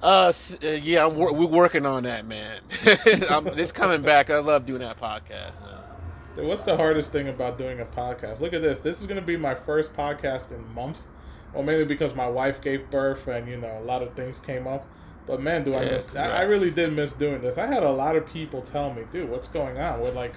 [0.00, 2.60] Uh, uh, yeah, I'm wor- we're working on that, man.
[3.28, 4.30] I'm, it's coming back.
[4.30, 5.56] I love doing that podcast.
[6.36, 8.40] What's the hardest thing about doing a podcast?
[8.40, 8.80] Look at this.
[8.80, 11.04] This is going to be my first podcast in months.
[11.52, 14.66] Well, mainly because my wife gave birth and, you know, a lot of things came
[14.66, 14.86] up.
[15.26, 16.14] But man, do I miss.
[16.14, 17.56] I, I really did miss doing this.
[17.56, 20.00] I had a lot of people tell me, dude, what's going on?
[20.00, 20.34] What, like,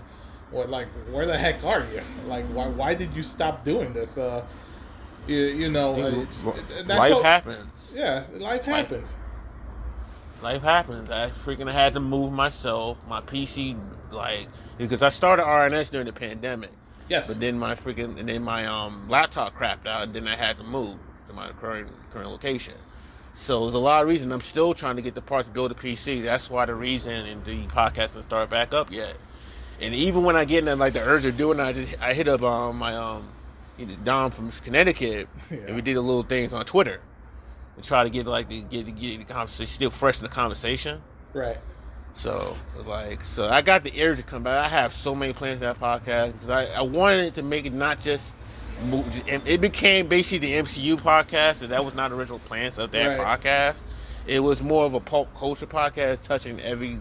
[0.51, 2.01] what, like, where the heck are you?
[2.27, 4.17] Like, why, why did you stop doing this?
[4.17, 4.45] Uh,
[5.25, 7.91] you, you know, it's, that's Life how- happens.
[7.93, 9.13] Yeah, life happens.
[10.41, 11.09] life happens.
[11.09, 13.77] I freaking had to move myself, my PC,
[14.11, 14.47] like
[14.77, 16.71] because I started RNS during the pandemic,
[17.09, 17.27] Yes.
[17.27, 20.57] but then my freaking and then my um laptop crapped out, and then I had
[20.57, 20.97] to move
[21.27, 22.73] to my current current location.
[23.33, 24.31] So there's a lot of reason.
[24.31, 26.23] I'm still trying to get the parts to build a PC.
[26.23, 29.15] That's why the reason and the podcast didn't start back up yet.
[29.79, 32.13] And even when I get in like the urge of doing it, I just I
[32.13, 33.29] hit up um my um
[34.03, 35.57] Dom from Connecticut, Yeah.
[35.67, 36.99] and we did a little things on Twitter
[37.75, 41.01] and try to get like the get get the conversation still fresh in the conversation.
[41.33, 41.57] Right.
[42.17, 42.57] So
[42.87, 44.65] like so I got the urge to come back.
[44.65, 47.73] I have so many plans for that podcast because I, I wanted to make it
[47.73, 48.35] not just
[49.27, 53.19] and it became basically the MCU podcast, and that was not original plans of that
[53.19, 53.39] Right.
[53.41, 53.85] podcast.
[54.25, 56.99] It was more of a pulp culture podcast touching every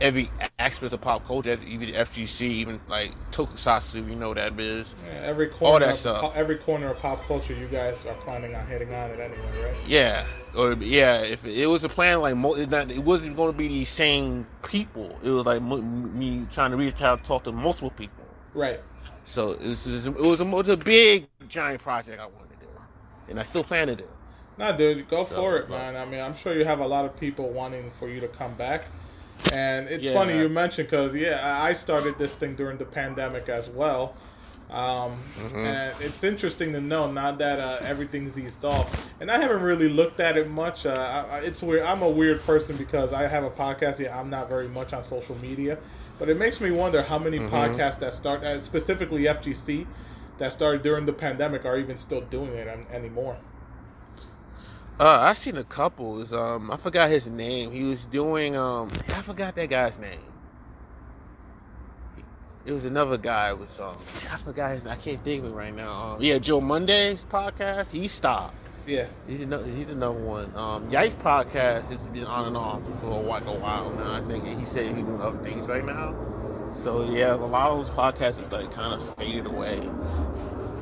[0.00, 4.58] every aspect of pop culture, even the FGC, even like Tokusatsu, you know what that
[4.58, 4.94] is.
[5.06, 6.32] Yeah, every corner, all that of, stuff.
[6.34, 9.74] every corner of pop culture, you guys are planning on hitting on it anyway, right?
[9.86, 10.26] Yeah,
[10.56, 13.68] or yeah, if it was a plan like mo- not, it wasn't going to be
[13.68, 15.18] these same people.
[15.22, 18.24] It was like mo- me trying to reach out, talk to multiple people.
[18.54, 18.80] Right.
[19.24, 20.06] So it was, it was,
[20.40, 22.70] a, it was a big giant project I wanted to do,
[23.28, 24.04] and I still plan to do.
[24.58, 25.96] Nah, dude, go for it's it, like- man.
[25.96, 28.54] I mean, I'm sure you have a lot of people wanting for you to come
[28.54, 28.84] back.
[29.52, 30.12] And it's Yeah.
[30.12, 34.14] funny you mentioned because yeah, I started this thing during the pandemic as well.
[34.70, 35.56] Um, Mm-hmm.
[35.56, 39.88] And it's interesting to know now that uh, everything's eased off, and I haven't really
[39.88, 40.86] looked at it much.
[40.86, 40.90] Uh,
[41.30, 41.82] I, I- it's weird.
[41.82, 43.98] I'm a weird person because I have a podcast.
[43.98, 45.78] Yeah, I'm not very much on social media,
[46.20, 47.52] but it makes me wonder how many Mm-hmm.
[47.54, 49.86] podcasts that start, uh, specifically FGC,
[50.38, 53.38] that started during the pandemic, are even still doing it anymore.
[55.00, 56.22] Uh, I seen a couple.
[56.34, 57.70] Um, I forgot his name.
[57.70, 60.20] He was doing um, I forgot that guy's name.
[62.66, 63.54] It was another guy.
[63.54, 63.96] Was um,
[64.30, 64.84] I forgot his.
[64.84, 64.92] Name.
[64.92, 65.90] I can't think of it right now.
[65.90, 67.92] Um, yeah, Joe Monday's podcast.
[67.92, 68.54] He stopped.
[68.86, 69.06] Yeah.
[69.26, 70.54] He's another, he's another one.
[70.54, 74.12] Um, Yike's podcast has been on and off for a while, a while now.
[74.12, 76.14] I think he said he's doing other things right now.
[76.74, 79.80] So yeah, a lot of those podcasts is like kind of faded away.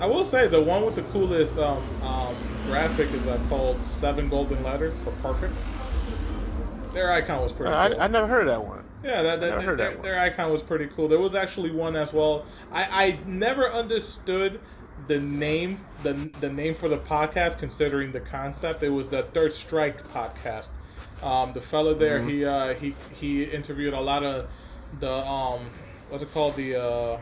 [0.01, 2.35] I will say the one with the coolest um, um,
[2.69, 5.55] graphic is uh, called Seven Golden Letters for Perfect.
[6.93, 8.01] Their icon was pretty I, cool.
[8.01, 8.85] I I never heard of that one.
[9.03, 10.05] yeah, that, that, never heard their, that one.
[10.05, 11.09] their icon was pretty cool.
[11.09, 12.45] There was actually one as well.
[12.71, 14.61] I, I never understood
[15.07, 19.53] the name the the name for the podcast, considering the concept, it was the Third
[19.53, 20.71] Strike podcast.
[21.23, 24.49] Um, the fellow there, he uh, he he interviewed a lot of
[25.01, 25.71] the um,
[26.11, 27.19] what's it called the uh,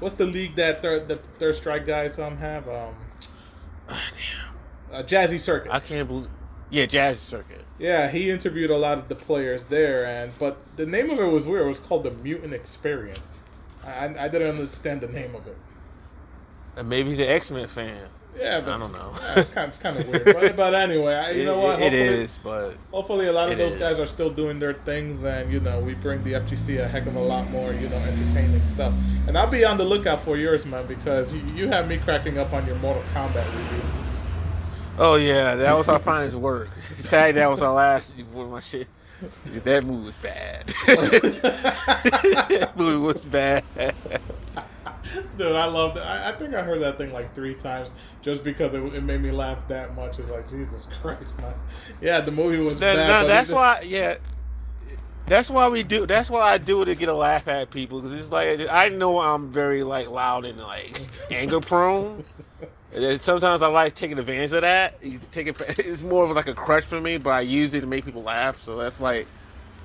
[0.00, 2.94] what's the league that third the Third Strike guys um have um,
[4.92, 5.72] uh, Jazzy Circuit.
[5.72, 6.28] I can't believe.
[6.70, 7.64] Yeah, Jazz Circuit.
[7.78, 11.26] Yeah, he interviewed a lot of the players there, and but the name of it
[11.26, 11.64] was weird.
[11.66, 13.38] It was called the Mutant Experience.
[13.86, 15.56] I, I didn't understand the name of it.
[16.76, 18.08] And maybe he's an X Men fan.
[18.38, 19.12] Yeah, but I don't know.
[19.36, 20.24] it's kind, it's kind of weird.
[20.26, 21.80] But, but anyway, I, you know what?
[21.82, 23.78] It- it Hopefully- is, but Hopefully, a lot of those is.
[23.80, 27.06] guys are still doing their things, and you know, we bring the FGC a heck
[27.06, 28.92] of a lot more, you know, entertaining stuff.
[29.26, 32.38] And I'll be on the lookout for yours, man, because you, you have me cracking
[32.38, 33.82] up on your Mortal Kombat review.
[34.98, 36.68] Oh yeah, that was our finest work.
[36.98, 38.86] Sad that was our last one of my shit.
[39.44, 40.66] Because that movie was bad.
[40.86, 43.64] that movie was bad.
[45.36, 46.00] Dude, I loved it.
[46.00, 47.88] I, I think I heard that thing like three times
[48.22, 50.18] just because it, it made me laugh that much.
[50.18, 51.54] It's like Jesus Christ, man.
[52.00, 53.22] Yeah, the movie was That- bad.
[53.22, 54.18] no, that's why, yeah.
[55.26, 56.06] That's why we do.
[56.06, 58.88] That's why I do it to get a laugh at people because it's like I
[58.88, 60.98] know I'm very like loud and like
[61.30, 62.24] anger prone.
[62.94, 64.94] And then sometimes I like taking advantage of that.
[65.02, 67.82] You take it, it's more of like a crush for me, but I use it
[67.82, 68.60] to make people laugh.
[68.62, 69.26] So that's like,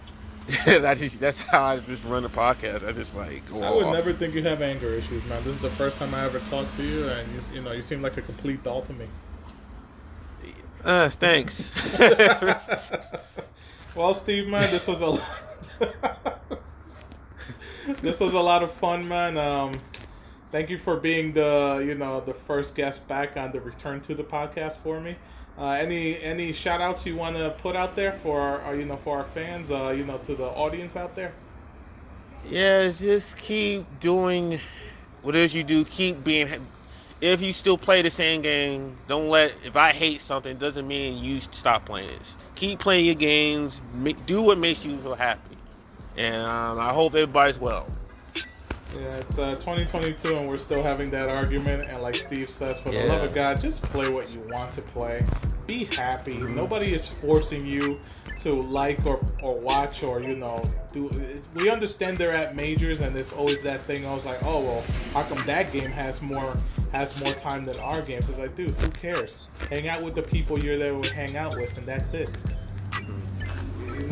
[0.47, 2.87] just that's how I just run the podcast.
[2.87, 3.93] I just like go I would off.
[3.93, 5.43] never think you have anger issues, man.
[5.43, 7.81] This is the first time I ever talked to you, and you, you know, you
[7.81, 9.07] seem like a complete doll to me.
[10.83, 11.71] Uh, thanks.
[13.95, 16.41] Well, Steve, man, this was a lot.
[18.01, 19.37] this was a lot of fun, man.
[19.37, 19.71] Um,
[20.53, 24.15] thank you for being the you know the first guest back on the return to
[24.15, 25.17] the podcast for me.
[25.57, 28.85] Uh, any any shout outs you want to put out there for our, uh, you
[28.85, 31.33] know for our fans, uh, you know to the audience out there?
[32.49, 34.59] Yeah, just keep doing
[35.21, 35.83] what it is you do.
[35.83, 36.47] Keep being.
[37.19, 39.55] If you still play the same game, don't let.
[39.65, 42.35] If I hate something, doesn't mean you stop playing it.
[42.55, 43.81] Keep playing your games.
[43.93, 45.57] Make, do what makes you feel happy,
[46.15, 47.87] and um, I hope everybody's well.
[48.95, 51.89] Yeah, it's uh, 2022 and we're still having that argument.
[51.89, 53.03] And like Steve says, for the Yeah.
[53.13, 55.25] love of God, just play what you want to play.
[55.65, 56.37] Be happy.
[56.37, 57.99] Nobody is forcing you
[58.41, 61.09] to like or, or watch or you know do.
[61.55, 64.05] We understand they're at majors and there's always that thing.
[64.05, 64.83] I was like, oh well,
[65.13, 66.57] how come that game has more
[66.91, 68.27] has more time than our games?
[68.29, 69.37] It's like, dude, who cares?
[69.69, 72.29] Hang out with the people you're there to hang out with, and that's it.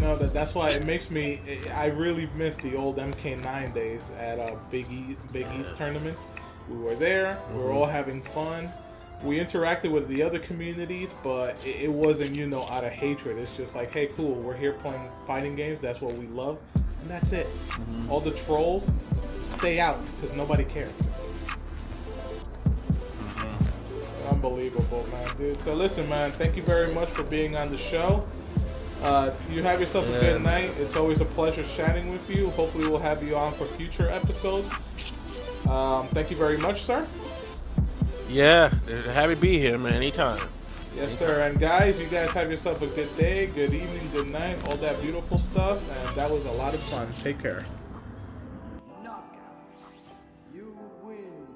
[0.01, 1.39] Know that that's why it makes me.
[1.75, 6.23] I really miss the old MK9 days at uh, Big E, Big East tournaments.
[6.67, 7.37] We were there.
[7.51, 7.77] We were mm-hmm.
[7.77, 8.71] all having fun.
[9.23, 13.37] We interacted with the other communities, but it, it wasn't you know out of hatred.
[13.37, 14.33] It's just like, hey, cool.
[14.33, 15.81] We're here playing fighting games.
[15.81, 16.57] That's what we love,
[17.01, 17.45] and that's it.
[17.45, 18.11] Mm-hmm.
[18.11, 18.89] All the trolls,
[19.41, 20.93] stay out because nobody cares.
[23.19, 24.29] Mm-hmm.
[24.33, 25.61] Unbelievable, man, dude.
[25.61, 26.31] So listen, man.
[26.31, 28.27] Thank you very much for being on the show.
[29.03, 30.71] Uh, you have yourself a good night.
[30.77, 32.51] It's always a pleasure chatting with you.
[32.51, 34.69] Hopefully, we'll have you on for future episodes.
[35.69, 37.05] Um, thank you very much, sir.
[38.29, 38.69] Yeah,
[39.13, 39.93] happy to be here, man.
[39.93, 40.39] Anytime.
[40.95, 41.41] Yes, sir.
[41.41, 45.01] And guys, you guys have yourself a good day, good evening, good night, all that
[45.01, 45.81] beautiful stuff.
[45.89, 47.07] And that was a lot of fun.
[47.13, 47.65] Take care.
[49.03, 49.35] Knockout.
[50.53, 51.47] You win.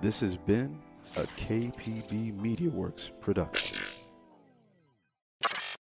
[0.00, 0.78] This has been
[1.16, 3.78] a KPB MediaWorks production.